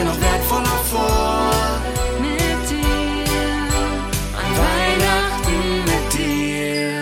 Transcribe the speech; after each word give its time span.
Mir 0.00 0.06
noch 0.06 0.18
wertvoller 0.18 0.80
vor. 0.90 1.50
Mit 2.22 2.70
dir. 2.70 3.26
An 4.34 4.50
Weihnachten 4.64 5.84
mit 5.84 6.08
dir. 6.18 6.96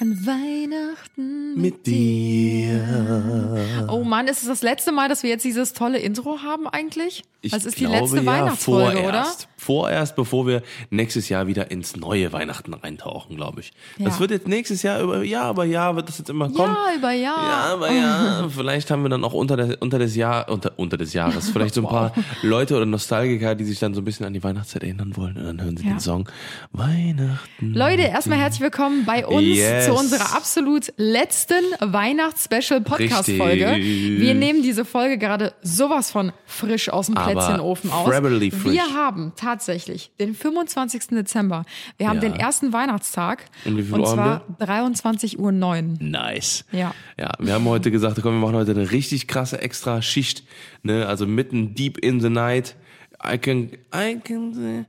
An 0.00 0.10
Weihnachten 0.26 1.58
Mit 1.58 1.86
dir. 1.86 3.86
Oh 3.88 4.04
Mann, 4.04 4.28
ist 4.28 4.42
es 4.42 4.48
das 4.48 4.60
letzte 4.60 4.92
Mal, 4.92 5.08
dass 5.08 5.22
wir 5.22 5.30
jetzt 5.30 5.46
dieses 5.46 5.72
tolle 5.72 5.98
Intro 5.98 6.42
haben 6.42 6.68
eigentlich? 6.68 7.22
Ich 7.40 7.52
das 7.52 7.64
ist 7.64 7.80
die 7.80 7.86
letzte 7.86 8.18
ja, 8.18 8.26
Weihnachtsfolge, 8.26 9.00
oder? 9.00 9.26
Vorerst. 9.60 10.16
Bevor 10.16 10.46
wir 10.46 10.62
nächstes 10.90 11.28
Jahr 11.28 11.46
wieder 11.46 11.70
ins 11.70 11.96
neue 11.96 12.32
Weihnachten 12.32 12.74
reintauchen, 12.74 13.36
glaube 13.36 13.60
ich. 13.60 13.72
Ja. 13.98 14.06
Das 14.06 14.18
wird 14.20 14.30
jetzt 14.30 14.48
nächstes 14.48 14.82
Jahr 14.82 15.00
über 15.00 15.22
Jahr 15.22 15.50
über 15.52 15.64
Jahr 15.64 15.94
wird 15.96 16.08
das 16.08 16.18
jetzt 16.18 16.30
immer 16.30 16.48
kommen. 16.50 16.74
Ja, 16.74 16.96
über 16.96 17.12
Jahr. 17.12 17.36
Ja, 17.44 17.72
aber 17.74 17.92
ja, 17.92 18.48
vielleicht 18.48 18.90
haben 18.90 19.02
wir 19.02 19.08
dann 19.10 19.22
auch 19.24 19.32
unter, 19.34 19.56
der, 19.56 19.76
unter 19.80 19.98
des 19.98 20.16
Jahr, 20.16 20.48
unter, 20.48 20.72
unter 20.76 20.96
des 20.96 21.12
Jahres 21.12 21.50
vielleicht 21.52 21.74
so 21.74 21.82
ein 21.82 21.88
paar 21.88 22.12
Leute 22.42 22.76
oder 22.76 22.86
Nostalgiker, 22.86 23.54
die 23.54 23.64
sich 23.64 23.78
dann 23.78 23.94
so 23.94 24.00
ein 24.00 24.04
bisschen 24.04 24.26
an 24.26 24.32
die 24.32 24.42
Weihnachtszeit 24.42 24.82
erinnern 24.82 25.16
wollen 25.16 25.36
und 25.36 25.44
dann 25.44 25.62
hören 25.62 25.76
sie 25.76 25.84
Ja. 25.84 25.90
den 25.94 26.00
Song 26.00 26.28
Weihnachten. 26.72 27.74
Leute, 27.74 28.02
erstmal 28.02 28.38
herzlich 28.38 28.62
willkommen 28.62 29.04
bei 29.04 29.26
uns 29.26 29.42
Yes. 29.42 29.86
zu 29.86 29.94
unserer 29.94 30.34
absolut 30.36 30.92
letzten 30.96 31.64
Weihnachts-Special-Podcast-Folge. 31.80 33.68
Richtig. 33.70 34.20
Wir 34.20 34.34
nehmen 34.34 34.62
diese 34.62 34.84
Folge 34.84 35.18
gerade 35.18 35.52
sowas 35.62 36.10
von 36.10 36.32
frisch 36.46 36.88
aus 36.88 37.06
dem 37.06 37.14
Plätzchenofen 37.16 37.90
aus. 37.90 38.08
Wir 38.10 38.94
haben 38.94 39.32
tatsächlich 39.50 40.12
den 40.20 40.34
25. 40.34 41.08
Dezember. 41.08 41.64
Wir 41.98 42.08
haben 42.08 42.16
Ja. 42.22 42.28
den 42.28 42.34
ersten 42.34 42.72
Weihnachtstag. 42.72 43.44
Und 43.64 43.76
wie 43.76 43.82
viel 43.82 43.94
und 43.94 44.00
Uhr 44.00 44.06
zwar 44.06 44.46
23.09 44.60 45.38
Uhr. 45.38 45.82
Nice. 46.00 46.64
Ja. 46.72 46.94
Ja, 47.18 47.32
wir 47.38 47.54
haben 47.54 47.64
heute 47.64 47.90
gesagt, 47.90 48.20
komm, 48.22 48.34
wir 48.34 48.46
machen 48.46 48.56
heute 48.56 48.70
eine 48.72 48.90
richtig 48.90 49.26
krasse 49.26 49.60
extra 49.60 50.02
Schicht, 50.02 50.44
ne, 50.82 51.06
also 51.06 51.26
mitten 51.26 51.74
deep 51.74 51.98
in 51.98 52.20
the 52.20 52.30
night. 52.30 52.76
I 53.24 53.36
can, 53.38 53.70
I 53.94 54.18
can 54.22 54.86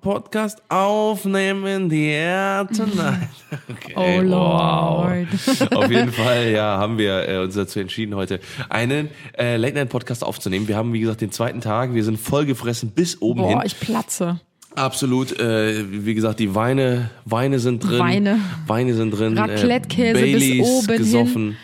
podcast 0.00 0.62
aufnehmen 0.68 1.90
air 1.90 2.66
tonight. 2.68 3.28
Okay, 3.68 3.94
Oh 3.96 4.22
wow. 4.22 5.04
Lord. 5.08 5.72
Auf 5.74 5.90
jeden 5.90 6.12
Fall, 6.12 6.50
ja, 6.50 6.78
haben 6.78 6.98
wir 6.98 7.28
äh, 7.28 7.38
uns 7.38 7.54
dazu 7.54 7.80
entschieden, 7.80 8.14
heute 8.14 8.40
einen 8.68 9.08
äh, 9.38 9.56
Late 9.56 9.74
Night 9.74 9.88
Podcast 9.88 10.22
aufzunehmen. 10.22 10.68
Wir 10.68 10.76
haben, 10.76 10.92
wie 10.92 11.00
gesagt, 11.00 11.20
den 11.20 11.32
zweiten 11.32 11.60
Tag. 11.60 11.94
Wir 11.94 12.04
sind 12.04 12.18
vollgefressen 12.18 12.90
bis 12.90 13.20
oben 13.20 13.44
hin. 13.44 13.54
Boah, 13.56 13.64
ich 13.64 13.78
platze. 13.80 14.40
Absolut, 14.76 15.38
äh, 15.38 15.84
wie 16.04 16.14
gesagt, 16.14 16.38
die 16.38 16.54
Weine, 16.54 17.10
Weine 17.24 17.58
sind 17.58 17.82
drin. 17.82 17.98
Weine. 17.98 18.40
Weine 18.66 18.94
sind 18.94 19.10
drin. 19.10 19.36
Raclette-Käse 19.36 20.20
bis 20.20 20.32
Baileys 20.32 20.68
oben 20.68 21.04
hin. 21.04 21.56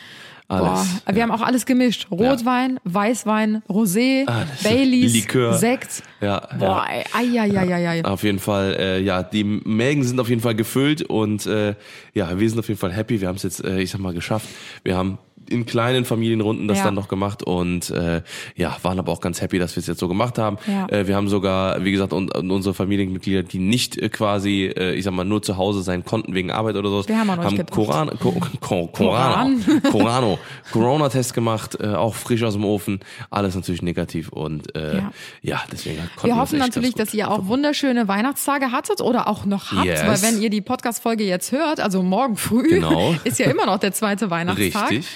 Gesoffen. 0.48 0.66
Boah, 0.66 0.86
Alles. 1.04 1.16
wir 1.16 1.22
haben 1.22 1.30
auch 1.30 1.40
alles 1.40 1.66
gemischt. 1.66 2.06
Rotwein, 2.10 2.78
Weißwein, 2.84 3.62
Rosé, 3.68 4.26
Alles. 4.26 4.62
Baileys, 4.62 5.12
Likör. 5.14 5.54
Sekt. 5.54 6.02
Ja, 6.20 6.40
Boah, 6.58 6.86
ja. 6.88 7.04
ei, 7.14 7.40
ei, 7.40 7.58
ei, 7.58 7.88
ei. 7.88 8.04
Auf 8.04 8.22
jeden 8.22 8.38
Fall, 8.38 8.76
äh, 8.78 9.00
ja, 9.00 9.22
die 9.22 9.44
Mägen 9.44 10.04
sind 10.04 10.20
auf 10.20 10.28
jeden 10.28 10.40
Fall 10.40 10.54
gefüllt 10.54 11.02
und 11.02 11.46
äh, 11.46 11.74
ja, 12.14 12.38
wir 12.38 12.48
sind 12.48 12.58
auf 12.58 12.68
jeden 12.68 12.80
Fall 12.80 12.92
happy. 12.92 13.20
Wir 13.20 13.28
haben 13.28 13.36
es 13.36 13.42
jetzt, 13.42 13.64
äh, 13.64 13.80
ich 13.80 13.90
sag 13.90 14.00
mal, 14.00 14.14
geschafft. 14.14 14.48
Wir 14.84 14.96
haben 14.96 15.18
in 15.50 15.66
kleinen 15.66 16.04
Familienrunden 16.04 16.68
das 16.68 16.78
Ja. 16.78 16.84
dann 16.84 16.94
noch 16.94 17.08
gemacht 17.08 17.42
und 17.42 17.90
äh, 17.90 18.22
ja, 18.56 18.76
waren 18.82 18.98
aber 18.98 19.12
auch 19.12 19.20
ganz 19.20 19.40
happy, 19.40 19.58
dass 19.58 19.76
wir 19.76 19.80
es 19.80 19.86
jetzt 19.86 20.00
so 20.00 20.08
gemacht 20.08 20.38
haben. 20.38 20.58
Ja. 20.66 20.88
Äh, 20.88 21.06
wir 21.06 21.16
haben 21.16 21.28
sogar, 21.28 21.84
wie 21.84 21.92
gesagt, 21.92 22.12
un 22.12 22.28
unsere 22.30 22.74
Familienmitglieder, 22.74 23.42
die 23.42 23.58
nicht 23.58 23.96
äh, 23.98 24.08
quasi, 24.08 24.64
äh, 24.66 24.94
ich 24.94 25.04
sag 25.04 25.12
mal, 25.14 25.24
nur 25.24 25.42
zu 25.42 25.56
Hause 25.56 25.82
sein 25.82 26.04
konnten 26.04 26.34
wegen 26.34 26.50
Arbeit 26.50 26.76
oder 26.76 26.88
so, 26.90 27.06
Wir 27.08 27.18
haben 27.18 27.30
gedacht. 27.30 27.70
Koran, 27.70 28.10
Ko, 28.18 28.32
Ko, 28.60 28.86
Korano, 28.92 29.56
Korano, 29.90 30.38
Corona-Test 30.72 31.34
gemacht, 31.34 31.76
äh, 31.80 31.88
auch 31.88 32.14
frisch 32.14 32.42
aus 32.42 32.54
dem 32.54 32.64
Ofen, 32.64 33.00
alles 33.30 33.54
natürlich 33.54 33.82
negativ 33.82 34.28
und 34.30 34.74
äh, 34.76 34.96
Ja. 34.96 35.12
ja. 35.42 35.62
deswegen 35.72 35.98
konnten 36.16 36.26
Wir 36.34 36.40
hoffen 36.40 36.58
natürlich, 36.58 36.94
dass 36.94 37.14
ihr 37.14 37.30
auch 37.30 37.46
wunderschöne 37.46 38.08
Weihnachtstage 38.08 38.72
hattet 38.72 39.00
oder 39.00 39.28
auch 39.28 39.44
noch 39.44 39.72
habt, 39.72 39.84
Yes. 39.86 40.02
weil 40.06 40.22
wenn 40.22 40.42
ihr 40.42 40.50
die 40.50 40.60
Podcast-Folge 40.60 41.24
jetzt 41.24 41.52
hört, 41.52 41.80
also 41.80 42.02
morgen 42.02 42.36
früh, 42.36 42.68
Genau. 42.68 43.14
ist 43.24 43.38
ja 43.38 43.46
immer 43.50 43.66
noch 43.66 43.78
der 43.78 43.92
zweite 43.92 44.30
Weihnachtstag. 44.30 44.90
Richtig. 44.90 45.06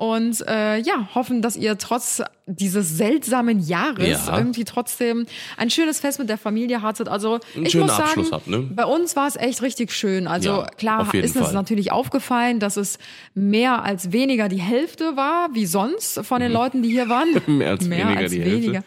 Und 0.00 0.46
äh, 0.46 0.78
ja, 0.78 1.08
hoffen, 1.16 1.42
dass 1.42 1.56
ihr 1.56 1.76
trotz 1.76 2.22
dieses 2.46 2.96
seltsamen 2.96 3.58
Jahres 3.58 4.28
Ja. 4.28 4.38
irgendwie 4.38 4.62
trotzdem 4.62 5.26
ein 5.56 5.70
schönes 5.70 5.98
Fest 5.98 6.20
mit 6.20 6.28
der 6.28 6.38
Familie 6.38 6.82
hattet. 6.82 7.08
Also 7.08 7.40
Einen 7.56 7.66
ich 7.66 7.74
muss 7.74 7.90
sagen, 7.90 8.02
Abschluss 8.04 8.30
habt, 8.30 8.46
ne? 8.46 8.58
bei 8.60 8.84
uns 8.84 9.16
war 9.16 9.26
es 9.26 9.34
echt 9.34 9.60
richtig 9.60 9.92
schön. 9.92 10.28
Also 10.28 10.50
Ja, 10.50 10.66
klar 10.76 11.12
ist 11.12 11.36
Fall. 11.36 11.52
natürlich 11.52 11.90
aufgefallen, 11.90 12.60
dass 12.60 12.76
es 12.76 13.00
mehr 13.34 13.82
als 13.82 14.12
weniger 14.12 14.48
die 14.48 14.60
Hälfte 14.60 15.16
war, 15.16 15.48
wie 15.54 15.66
sonst 15.66 16.20
von 16.24 16.40
den 16.40 16.52
Leuten, 16.52 16.84
die 16.84 16.90
hier 16.90 17.08
waren. 17.08 17.28
Mehr 17.58 17.70
als 17.70 17.84
mehr 17.84 18.04
weniger 18.06 18.20
als 18.20 18.30
die 18.30 18.40
Hälfte. 18.40 18.62
weniger. 18.62 18.84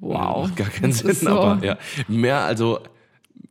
Wow. 0.00 0.46
Macht 0.48 0.56
gar 0.56 0.68
keinen 0.68 0.92
Sinn, 0.92 1.14
so- 1.14 1.28
aber 1.30 1.64
ja. 1.64 1.78
Mehr, 2.06 2.40
also 2.40 2.80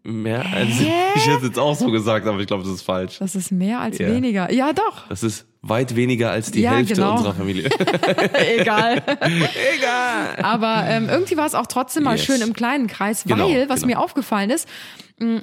mehr 0.04 0.46
als 0.46 0.80
ich 1.16 1.28
hätte 1.28 1.48
jetzt 1.48 1.58
auch 1.58 1.76
so 1.76 1.90
gesagt, 1.90 2.28
aber 2.28 2.40
ich 2.40 2.46
glaube, 2.46 2.62
das 2.66 2.72
ist 2.74 2.84
falsch. 2.84 3.18
Das 3.18 3.34
ist 3.36 3.52
mehr 3.52 3.80
als 3.80 3.98
Ja. 3.98 4.08
weniger. 4.10 4.52
Ja, 4.54 4.74
doch. 4.74 5.08
Das 5.10 5.24
ist 5.24 5.48
weit 5.62 5.96
weniger 5.96 6.32
als 6.32 6.52
die 6.52 6.62
Ja, 6.62 6.72
Hälfte 6.72 6.96
genau. 6.96 7.12
unserer 7.18 7.34
Familie. 7.34 7.70
Egal. 8.58 9.02
Egal. 9.78 10.38
Aber 10.42 10.86
ähm, 10.88 11.10
irgendwie 11.10 11.38
war 11.38 11.46
es 11.46 11.56
auch 11.56 11.68
trotzdem 11.68 12.04
mal 12.04 12.16
Yes. 12.16 12.26
schön 12.26 12.42
im 12.42 12.54
kleinen 12.54 12.88
Kreis, 12.88 13.28
weil, 13.28 13.36
Genau, 13.38 13.70
was 13.70 13.82
genau. 13.82 13.88
mir 13.88 14.00
aufgefallen 14.00 14.50
ist, 14.50 14.68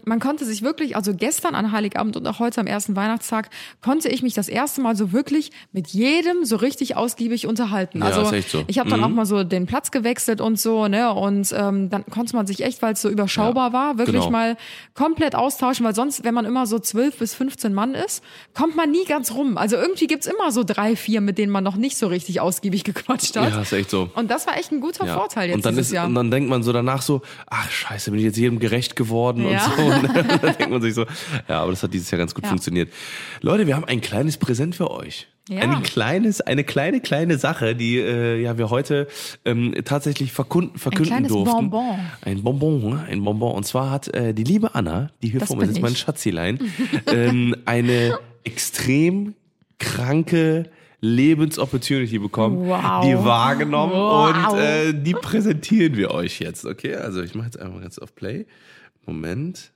man 0.07 0.21
konnte 0.21 0.47
sich 0.47 0.63
wirklich, 0.63 0.97
also 0.97 1.13
gestern 1.15 1.55
an 1.55 1.71
Heiligabend 1.71 2.17
und 2.17 2.27
auch 2.27 2.39
heute 2.39 2.63
am 2.63 2.67
ersten 2.67 2.97
Weihnachtstag, 2.97 3.51
konnte 3.83 4.09
ich 4.09 4.23
mich 4.23 4.33
das 4.33 4.49
erste 4.49 4.81
Mal 4.81 4.97
so 4.97 5.13
wirklich 5.13 5.51
mit 5.71 5.89
jedem 5.89 6.47
so 6.47 6.57
richtig 6.57 6.97
ausgiebig 6.97 7.47
unterhalten. 7.47 7.99
Ja, 7.99 8.07
also 8.07 8.25
so. 8.49 8.65
ich 8.69 8.79
habe 8.79 8.89
dann 8.89 9.01
Mhm. 9.01 9.05
auch 9.05 9.11
mal 9.11 9.27
so 9.27 9.45
den 9.45 9.67
Platz 9.67 9.91
gewechselt 9.91 10.41
und 10.41 10.59
so, 10.59 10.89
ne? 10.89 11.13
Und 11.13 11.55
ähm, 11.55 11.91
dann 11.91 12.07
konnte 12.07 12.35
man 12.37 12.47
sich 12.47 12.63
echt, 12.65 12.81
weil 12.81 12.95
es 12.95 13.03
so 13.03 13.11
überschaubar 13.11 13.67
Ja, 13.69 13.73
war, 13.75 13.99
wirklich 13.99 14.17
genau. 14.23 14.31
mal 14.31 14.57
komplett 14.95 15.35
austauschen, 15.35 15.85
weil 15.85 15.95
sonst, 15.95 16.25
wenn 16.25 16.33
man 16.33 16.47
immer 16.47 16.67
so 16.67 16.79
zwölf 16.79 17.19
bis 17.19 17.35
15 17.35 17.75
Mann 17.75 17.93
ist, 17.95 18.25
kommt 18.55 18.77
man 18.77 18.91
nie 18.91 19.05
ganz 19.05 19.35
rum. 19.35 19.59
Also 19.59 19.77
irgendwie 19.77 20.06
gibt's 20.07 20.27
immer 20.27 20.51
so 20.53 20.65
drei, 20.65 20.97
vier, 20.97 21.21
mit 21.21 21.39
denen 21.39 21.51
man 21.53 21.65
noch 21.65 21.77
nicht 21.77 21.97
so 21.97 22.07
richtig 22.07 22.41
ausgiebig 22.41 22.85
gequatscht 22.85 23.37
hat. 23.37 23.53
Ja, 23.53 23.63
ist 23.63 23.73
echt 23.73 23.91
so. 23.91 24.09
Und 24.15 24.31
das 24.31 24.47
war 24.47 24.57
echt 24.59 24.73
ein 24.73 24.81
guter 24.81 25.07
Ja. 25.07 25.15
Vorteil 25.15 25.49
jetzt 25.49 25.57
und 25.57 25.65
dann 25.65 25.75
dieses 25.75 25.89
ist, 25.89 25.93
Jahr. 25.95 26.07
Und 26.07 26.15
dann 26.15 26.31
denkt 26.31 26.49
man 26.51 26.63
so 26.63 26.73
danach 26.73 27.03
so, 27.03 27.23
ach 27.47 27.71
scheiße, 27.71 28.11
bin 28.11 28.21
ich 28.21 28.27
jetzt 28.27 28.37
jedem 28.39 28.59
gerecht 28.59 28.97
geworden 28.97 29.49
Ja. 29.49 29.65
und 29.77 29.77
so. 29.77 29.83
Und 29.97 30.43
dann 30.43 30.57
denkt 30.57 30.71
man 30.71 30.83
sich 30.83 30.95
so, 30.95 31.05
ja, 31.49 31.63
aber 31.63 31.71
das 31.73 31.83
hat 31.83 31.93
dieses 31.95 32.11
Jahr 32.11 32.19
ganz 32.19 32.35
gut 32.35 32.45
Ja. 32.45 32.51
funktioniert. 32.51 32.93
Leute, 33.41 33.67
wir 33.67 33.75
haben 33.77 33.85
ein 33.85 34.01
kleines 34.01 34.37
Präsent 34.37 34.75
für 34.77 34.91
euch. 34.91 35.29
Ja. 35.49 35.61
Ein 35.61 35.85
kleines, 35.85 36.41
eine 36.41 36.65
kleine, 36.65 37.01
kleine 37.01 37.39
Sache, 37.39 37.77
die 37.77 37.99
äh, 37.99 38.43
ja 38.43 38.59
wir 38.59 38.69
heute 38.69 39.07
ähm, 39.45 39.77
tatsächlich 39.85 40.33
verkunden, 40.33 40.77
verkünden 40.77 41.07
kleines 41.07 41.29
durften. 41.31 41.71
Bonbon. 41.71 41.99
Ein 42.23 42.43
Bonbon, 42.43 42.91
ne? 42.91 43.07
ein 43.09 43.23
Bonbon. 43.23 43.55
Und 43.55 43.65
zwar 43.65 43.91
hat 43.93 44.13
äh, 44.13 44.35
die 44.35 44.43
liebe 44.43 44.75
Anna, 44.75 45.11
die 45.23 45.29
hier 45.29 45.39
Das 45.39 45.47
vor 45.49 45.57
mir 45.57 45.67
sitzt, 45.67 45.81
mein. 45.81 45.95
Schatzilein, 45.95 46.59
ähm, 47.07 47.55
eine 47.65 48.19
extrem 48.43 49.35
kranke 49.79 50.71
Lebensopportunity 51.01 52.19
bekommen, 52.19 52.67
Wow. 52.69 53.05
die 53.05 53.15
wahrgenommen 53.15 53.93
Wow. 53.93 54.53
und 54.53 54.59
äh, 54.59 54.93
die 54.95 55.13
präsentieren 55.13 55.97
wir 55.97 56.11
euch 56.11 56.41
jetzt, 56.41 56.65
okay? 56.65 56.95
Also 56.97 57.23
ich 57.23 57.35
mache 57.35 57.47
jetzt 57.47 57.59
einmal 57.61 57.81
ganz 57.83 57.99
auf 57.99 58.15
Play. 58.15 58.47
Moment. 59.05 59.73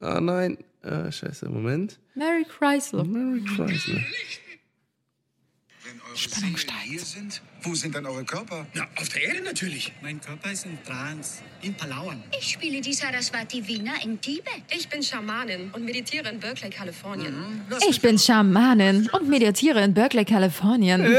Ah 0.00 0.20
nein, 0.20 0.56
ah, 0.82 1.10
scheiße, 1.12 1.48
Moment. 1.48 1.98
Mary 2.14 2.44
Chrysler. 2.44 3.04
Mary 3.04 3.42
Chrysler. 3.42 4.00
Wenn 5.84 6.00
eure 6.08 6.16
Spannung 6.16 6.56
Seelen 6.56 6.58
steigt. 6.58 6.82
hier 6.84 7.00
sind, 7.00 7.42
wo 7.62 7.74
sind 7.74 7.94
dann 7.96 8.06
eure 8.06 8.24
Körper? 8.24 8.66
Na, 8.74 8.86
auf 8.96 9.08
der 9.08 9.24
Erde 9.24 9.42
natürlich. 9.42 9.92
Mein 10.00 10.20
Körper 10.20 10.52
ist 10.52 10.64
in 10.64 10.78
Trance, 10.84 11.42
in 11.60 11.74
Palawan. 11.74 12.22
Ich 12.38 12.52
spiele 12.52 12.80
die 12.80 12.92
Saraswati 12.92 13.66
Wiener 13.66 13.94
in 14.04 14.20
Tibet. 14.20 14.62
Ich 14.70 14.88
bin 14.88 15.02
Schamanin 15.02 15.70
und 15.72 15.84
meditiere 15.84 16.28
in 16.28 16.38
Berkeley, 16.38 16.70
Kalifornien. 16.70 17.62
Ich 17.88 18.00
bin 18.00 18.16
Schamanin 18.16 19.08
und 19.12 19.28
meditiere 19.28 19.82
in 19.82 19.92
Berkeley, 19.92 20.24
Kalifornien. 20.24 21.04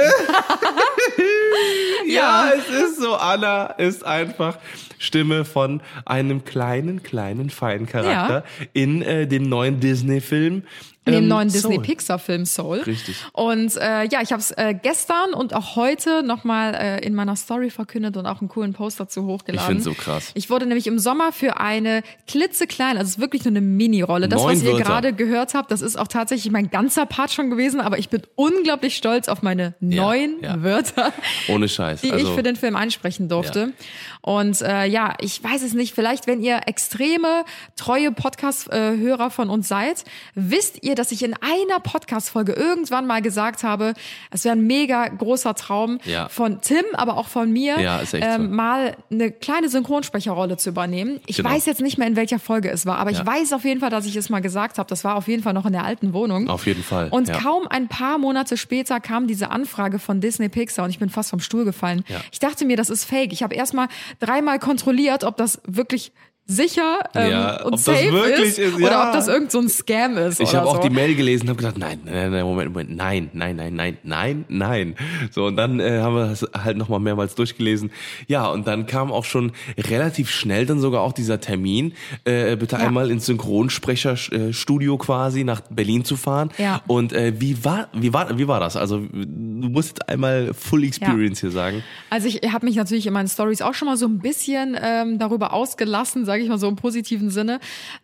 Ja, 2.07 2.51
es 2.55 2.69
ist 2.69 2.99
so. 2.99 3.15
Anna 3.15 3.67
ist 3.67 4.03
einfach 4.03 4.57
Stimme 4.99 5.45
von 5.45 5.81
einem 6.05 6.43
kleinen, 6.43 7.01
kleinen, 7.03 7.49
feinen 7.49 7.87
Charakter 7.87 8.43
in 8.73 9.01
äh, 9.01 9.27
dem 9.27 9.43
neuen 9.43 9.79
Disney-Film. 9.79 10.63
In 11.05 11.13
dem 11.13 11.23
ähm, 11.23 11.29
neuen. 11.29 11.49
Disney-Pixar-Film 11.49 12.45
Soul. 12.45 12.79
Richtig. 12.79 13.15
Und 13.33 13.75
äh, 13.77 14.05
ja, 14.05 14.21
ich 14.21 14.31
habe 14.31 14.41
es 14.41 14.51
äh, 14.51 14.73
gestern 14.81 15.33
und 15.33 15.53
auch 15.53 15.75
heute 15.75 16.23
nochmal 16.23 16.73
äh, 16.75 17.05
in 17.05 17.13
meiner 17.13 17.35
Story 17.35 17.69
verkündet 17.69 18.15
und 18.15 18.25
auch 18.25 18.39
einen 18.39 18.49
coolen 18.49 18.73
Post 18.73 18.99
dazu 18.99 19.25
hochgeladen. 19.25 19.77
Ich 19.77 19.83
find's 19.83 19.83
so 19.83 19.93
krass. 19.93 20.31
Ich 20.33 20.49
wurde 20.49 20.65
nämlich 20.65 20.87
im 20.87 20.99
Sommer 20.99 21.31
für 21.31 21.59
eine 21.59 22.03
klitzekleine, 22.27 22.99
also 22.99 23.19
wirklich 23.19 23.43
nur 23.43 23.51
eine 23.51 23.61
Mini-Rolle. 23.61 24.29
Das, 24.29 24.41
Neun 24.41 24.55
was 24.55 24.63
ihr 24.63 24.77
gerade 24.77 25.13
gehört 25.13 25.53
habt, 25.53 25.71
das 25.71 25.81
ist 25.81 25.97
auch 25.97 26.07
tatsächlich 26.07 26.51
mein 26.51 26.69
ganzer 26.69 27.05
Part 27.05 27.31
schon 27.31 27.49
gewesen, 27.49 27.81
aber 27.81 27.97
ich 27.97 28.09
bin 28.09 28.21
unglaublich 28.35 28.95
stolz 28.95 29.27
auf 29.27 29.41
meine 29.41 29.73
Ja, 29.81 30.03
neun 30.03 30.35
ja. 30.41 30.63
Wörter. 30.63 31.11
Ohne 31.49 31.67
Scheiß. 31.67 32.01
die 32.01 32.11
also, 32.11 32.27
ich 32.27 32.33
für 32.33 32.43
den 32.43 32.55
Film 32.55 32.75
einsprechen 32.75 33.27
durfte. 33.27 33.73
Und 34.21 34.61
äh, 34.61 34.85
ja, 34.85 35.15
ich 35.19 35.43
weiß 35.43 35.63
es 35.63 35.73
nicht, 35.73 35.93
vielleicht 35.93 36.27
wenn 36.27 36.41
ihr 36.41 36.61
extreme, 36.65 37.43
treue 37.75 38.11
Podcast-Hörer 38.11 39.29
von 39.29 39.49
uns 39.49 39.67
seid, 39.67 40.05
wisst 40.33 40.81
ihr 40.83 40.92
mir, 40.93 40.95
dass 40.95 41.11
ich 41.11 41.23
in 41.23 41.33
einer 41.41 41.79
Podcast-Folge 41.79 42.53
irgendwann 42.53 43.05
mal 43.07 43.21
gesagt 43.21 43.63
habe, 43.63 43.93
es 44.31 44.45
wäre 44.45 44.55
ein 44.55 44.65
mega 44.65 45.07
großer 45.07 45.55
Traum 45.55 45.99
Ja. 46.05 46.29
von 46.29 46.61
Tim, 46.61 46.83
aber 46.93 47.17
auch 47.17 47.27
von 47.27 47.51
mir, 47.51 47.79
Ja, 47.81 48.01
ähm, 48.13 48.43
so. 48.43 48.49
mal 48.49 48.95
eine 49.11 49.31
kleine 49.31 49.69
Synchronsprecherrolle 49.69 50.57
zu 50.57 50.69
übernehmen. 50.69 51.19
Ich 51.25 51.37
Genau. 51.37 51.49
weiß 51.49 51.65
jetzt 51.65 51.81
nicht 51.81 51.97
mehr, 51.97 52.07
in 52.07 52.15
welcher 52.15 52.39
Folge 52.39 52.69
es 52.69 52.85
war, 52.85 52.97
aber 52.99 53.11
ich 53.11 53.19
Ja. 53.19 53.25
weiß 53.25 53.53
auf 53.53 53.63
jeden 53.65 53.79
Fall, 53.79 53.89
dass 53.89 54.05
ich 54.05 54.15
es 54.15 54.29
mal 54.29 54.39
gesagt 54.41 54.77
habe. 54.77 54.87
Das 54.89 55.03
war 55.03 55.15
auf 55.15 55.27
jeden 55.27 55.41
Fall 55.43 55.53
noch 55.53 55.65
in 55.65 55.73
der 55.73 55.83
alten 55.83 56.13
Wohnung. 56.13 56.49
Auf 56.49 56.65
jeden 56.67 56.83
Fall, 56.83 57.09
Und 57.09 57.31
kaum 57.33 57.67
ein 57.67 57.87
paar 57.87 58.17
Monate 58.17 58.57
später 58.57 58.99
kam 58.99 59.27
diese 59.27 59.49
Anfrage 59.51 59.99
von 59.99 60.21
Disney 60.21 60.49
Pixar 60.49 60.85
und 60.85 60.91
ich 60.91 60.99
bin 60.99 61.09
fast 61.09 61.29
vom 61.31 61.39
Stuhl 61.39 61.65
gefallen. 61.65 62.03
Ich 62.31 62.39
dachte 62.39 62.65
mir, 62.65 62.77
das 62.77 62.89
ist 62.89 63.05
fake. 63.05 63.33
Ich 63.33 63.41
habe 63.43 63.55
erstmal 63.55 63.87
dreimal 64.19 64.59
kontrolliert, 64.59 65.23
ob 65.23 65.37
das 65.37 65.59
wirklich 65.65 66.11
sicher 66.45 66.99
ähm, 67.15 67.31
Ja, 67.31 67.55
und 67.61 67.65
ob 67.65 67.71
das 67.71 67.85
safe 67.85 68.11
wirklich 68.11 68.49
ist, 68.49 68.59
ist, 68.59 68.75
oder 68.75 68.91
ja. 68.91 69.07
ob 69.07 69.13
das 69.13 69.27
irgend 69.27 69.51
so 69.51 69.59
ein 69.59 69.69
Scam 69.69 70.17
ist. 70.17 70.39
Ich 70.39 70.49
oder 70.49 70.59
habe 70.59 70.69
auch 70.69 70.75
so. 70.81 70.89
die 70.89 70.93
Mail 70.93 71.15
gelesen 71.15 71.43
und 71.43 71.49
habe 71.49 71.57
gedacht, 71.57 71.77
nein, 71.77 72.01
nein, 72.03 72.31
nein, 72.31 72.43
Moment, 72.43 72.73
Moment, 72.73 72.95
nein, 72.95 73.29
nein, 73.33 73.55
nein, 73.55 73.75
nein, 73.75 73.97
nein, 74.03 74.45
nein. 74.49 74.95
So, 75.31 75.45
und 75.45 75.55
dann 75.55 75.79
äh, 75.79 75.99
haben 75.99 76.15
wir 76.15 76.27
das 76.27 76.45
halt 76.53 76.77
nochmal 76.77 76.99
mehrmals 76.99 77.35
durchgelesen. 77.35 77.91
Ja, 78.27 78.47
und 78.47 78.67
dann 78.67 78.85
kam 78.87 79.11
auch 79.11 79.25
schon 79.25 79.51
relativ 79.77 80.29
schnell 80.29 80.65
dann 80.65 80.79
sogar 80.79 81.01
auch 81.01 81.13
dieser 81.13 81.39
Termin, 81.39 81.93
äh, 82.25 82.55
bitte 82.55 82.75
Ja. 82.75 82.87
einmal 82.87 83.09
ins 83.09 83.25
Synchronsprecherstudio 83.25 84.97
quasi 84.97 85.43
nach 85.43 85.61
Berlin 85.69 86.03
zu 86.05 86.15
fahren. 86.17 86.49
Ja. 86.57 86.81
Und 86.87 87.13
äh, 87.13 87.33
wie 87.39 87.63
war, 87.63 87.87
wie 87.93 88.13
war, 88.13 88.37
wie 88.37 88.47
war 88.47 88.59
das? 88.59 88.75
Also 88.75 88.99
du 88.99 89.69
musst 89.69 89.89
jetzt 89.89 90.09
einmal 90.09 90.53
Full 90.53 90.83
Experience 90.83 91.39
hier 91.41 91.51
sagen. 91.51 91.83
Also 92.09 92.27
ich 92.27 92.41
habe 92.51 92.65
mich 92.65 92.75
natürlich 92.75 93.07
in 93.07 93.13
meinen 93.13 93.27
Stories 93.27 93.61
auch 93.61 93.73
schon 93.73 93.87
mal 93.87 93.97
so 93.97 94.07
ein 94.07 94.19
bisschen 94.19 94.77
ähm, 94.81 95.19
darüber 95.19 95.53
ausgelassen, 95.53 96.25
sage 96.33 96.43
ich 96.43 96.49
mal 96.49 96.57
so 96.57 96.67
im 96.67 96.75
positiven 96.75 97.29
Sinne. 97.29 97.59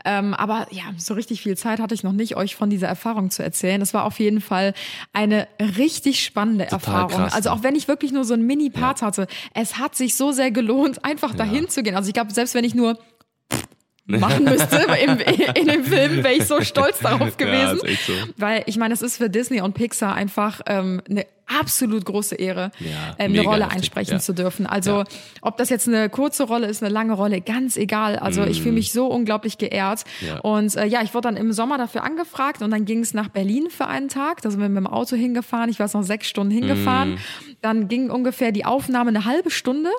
Ähm, 0.05 0.35
aber 0.35 0.67
ja, 0.69 0.83
so 0.97 1.15
richtig 1.15 1.41
viel 1.41 1.57
Zeit 1.57 1.79
hatte 1.79 1.95
ich 1.95 2.03
noch 2.03 2.11
nicht, 2.11 2.37
euch 2.37 2.55
von 2.55 2.69
dieser 2.69 2.87
Erfahrung 2.87 3.31
zu 3.31 3.41
erzählen. 3.41 3.81
Es 3.81 3.95
war 3.95 4.05
auf 4.05 4.19
jeden 4.19 4.39
Fall 4.39 4.75
eine 5.13 5.47
richtig 5.77 6.23
spannende 6.23 6.65
Erfahrung. 6.65 7.09
krass, 7.09 7.33
also 7.33 7.49
ne? 7.49 7.55
auch 7.55 7.63
wenn 7.63 7.75
ich 7.75 7.87
wirklich 7.87 8.11
nur 8.11 8.25
so 8.25 8.35
einen 8.35 8.45
Mini-Part 8.45 9.01
hatte, 9.01 9.25
es 9.55 9.79
hat 9.79 9.95
sich 9.95 10.15
so 10.15 10.31
sehr 10.31 10.51
gelohnt, 10.51 11.03
einfach 11.03 11.33
dahin 11.33 11.69
zu 11.69 11.81
gehen. 11.81 11.95
Also 11.95 12.07
ich 12.09 12.13
glaube, 12.13 12.31
selbst 12.31 12.53
wenn 12.53 12.63
ich 12.63 12.75
nur 12.75 12.99
machen 14.05 14.43
müsste 14.43 14.77
im, 15.03 15.17
in 15.55 15.67
dem 15.67 15.83
Film, 15.83 16.23
wäre 16.23 16.33
ich 16.35 16.45
so 16.45 16.61
stolz 16.61 16.99
darauf 17.01 17.35
Ja, 17.39 17.45
gewesen. 17.45 17.87
echt 17.87 18.05
so. 18.05 18.13
Weil 18.37 18.61
ich 18.67 18.77
meine, 18.77 18.93
es 18.93 19.01
ist 19.01 19.17
für 19.17 19.29
Disney 19.29 19.61
und 19.61 19.73
Pixar 19.73 20.13
einfach 20.13 20.61
ähm, 20.67 21.01
eine 21.09 21.25
absolut 21.59 22.05
große 22.05 22.35
Ehre, 22.35 22.71
Ja, 22.79 23.15
ähm, 23.17 23.31
eine 23.33 23.41
Rolle 23.41 23.63
heftig, 23.63 23.75
einsprechen 23.77 24.13
ja. 24.13 24.19
zu 24.19 24.33
dürfen. 24.33 24.65
Also 24.67 24.99
Ja. 24.99 25.03
ob 25.41 25.57
das 25.57 25.69
jetzt 25.69 25.87
eine 25.87 26.09
kurze 26.09 26.43
Rolle 26.43 26.67
ist, 26.67 26.83
eine 26.83 26.91
lange 26.93 27.13
Rolle, 27.13 27.41
ganz 27.41 27.77
egal. 27.77 28.17
Also 28.17 28.43
ich 28.43 28.61
fühle 28.61 28.75
mich 28.75 28.91
so 28.91 29.07
unglaublich 29.07 29.57
geehrt. 29.57 30.03
Mm. 30.21 30.47
Und 30.47 30.75
äh, 30.75 30.85
ja, 30.85 31.01
ich 31.03 31.13
wurde 31.13 31.27
dann 31.29 31.37
im 31.37 31.51
Sommer 31.53 31.77
dafür 31.77 32.03
angefragt 32.03 32.61
und 32.61 32.71
dann 32.71 32.85
ging 32.85 32.99
es 32.99 33.13
nach 33.13 33.29
Berlin 33.29 33.67
für 33.69 33.87
einen 33.87 34.09
Tag. 34.09 34.41
Da 34.41 34.51
sind 34.51 34.61
wir 34.61 34.69
mit 34.69 34.77
dem 34.77 34.87
Auto 34.87 35.15
hingefahren. 35.15 35.69
Ich 35.69 35.79
war 35.79 35.89
noch 35.93 36.03
sechs 36.03 36.27
Stunden 36.27 36.51
hingefahren. 36.51 37.13
Mm. 37.13 37.17
Dann 37.61 37.87
ging 37.87 38.09
ungefähr 38.09 38.51
die 38.51 38.65
Aufnahme 38.65 39.09
eine 39.09 39.25
halbe 39.25 39.49
Stunde 39.51 39.89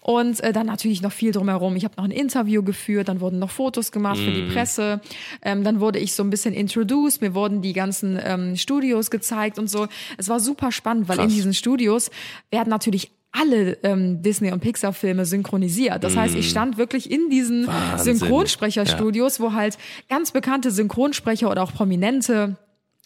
und 0.00 0.40
äh, 0.40 0.52
dann 0.52 0.66
natürlich 0.66 1.02
noch 1.02 1.12
viel 1.12 1.32
drumherum. 1.32 1.74
Ich 1.76 1.84
habe 1.84 1.94
noch 1.96 2.04
ein 2.04 2.10
Interview 2.10 2.62
geführt, 2.62 3.08
dann 3.08 3.20
wurden 3.20 3.38
noch 3.38 3.50
Fotos 3.50 3.92
gemacht 3.92 4.18
für 4.18 4.30
Mm. 4.30 4.34
die 4.34 4.52
Presse. 4.52 5.00
Ähm, 5.42 5.64
dann 5.64 5.80
wurde 5.80 5.98
ich 5.98 6.12
so 6.14 6.22
ein 6.22 6.30
bisschen 6.30 6.54
introduced. 6.54 7.20
Mir 7.22 7.34
wurden 7.34 7.62
die 7.62 7.72
ganzen 7.72 8.18
ähm, 8.22 8.56
Studios 8.56 9.10
gezeigt 9.10 9.58
und 9.58 9.68
so. 9.70 9.86
Es 10.16 10.28
war 10.28 10.40
super 10.40 10.70
spannend, 10.72 10.97
weil 11.06 11.16
Krass. 11.18 11.26
in 11.30 11.34
diesen 11.36 11.52
Studios 11.54 12.10
werden 12.50 12.70
natürlich 12.70 13.12
alle 13.30 13.76
ähm, 13.82 14.22
Disney- 14.22 14.50
und 14.52 14.60
Pixar-Filme 14.60 15.26
synchronisiert. 15.26 16.02
Das 16.02 16.16
heißt, 16.16 16.34
ich 16.34 16.48
stand 16.48 16.78
wirklich 16.78 17.10
in 17.10 17.28
diesen 17.28 17.64
Mm. 17.64 17.68
Wahnsinn. 17.68 18.16
Synchronsprecherstudios, 18.16 19.38
wo 19.38 19.52
halt 19.52 19.76
ganz 20.08 20.32
bekannte 20.32 20.70
Synchronsprecher 20.70 21.50
oder 21.50 21.62
auch 21.62 21.72
Prominente 21.74 22.56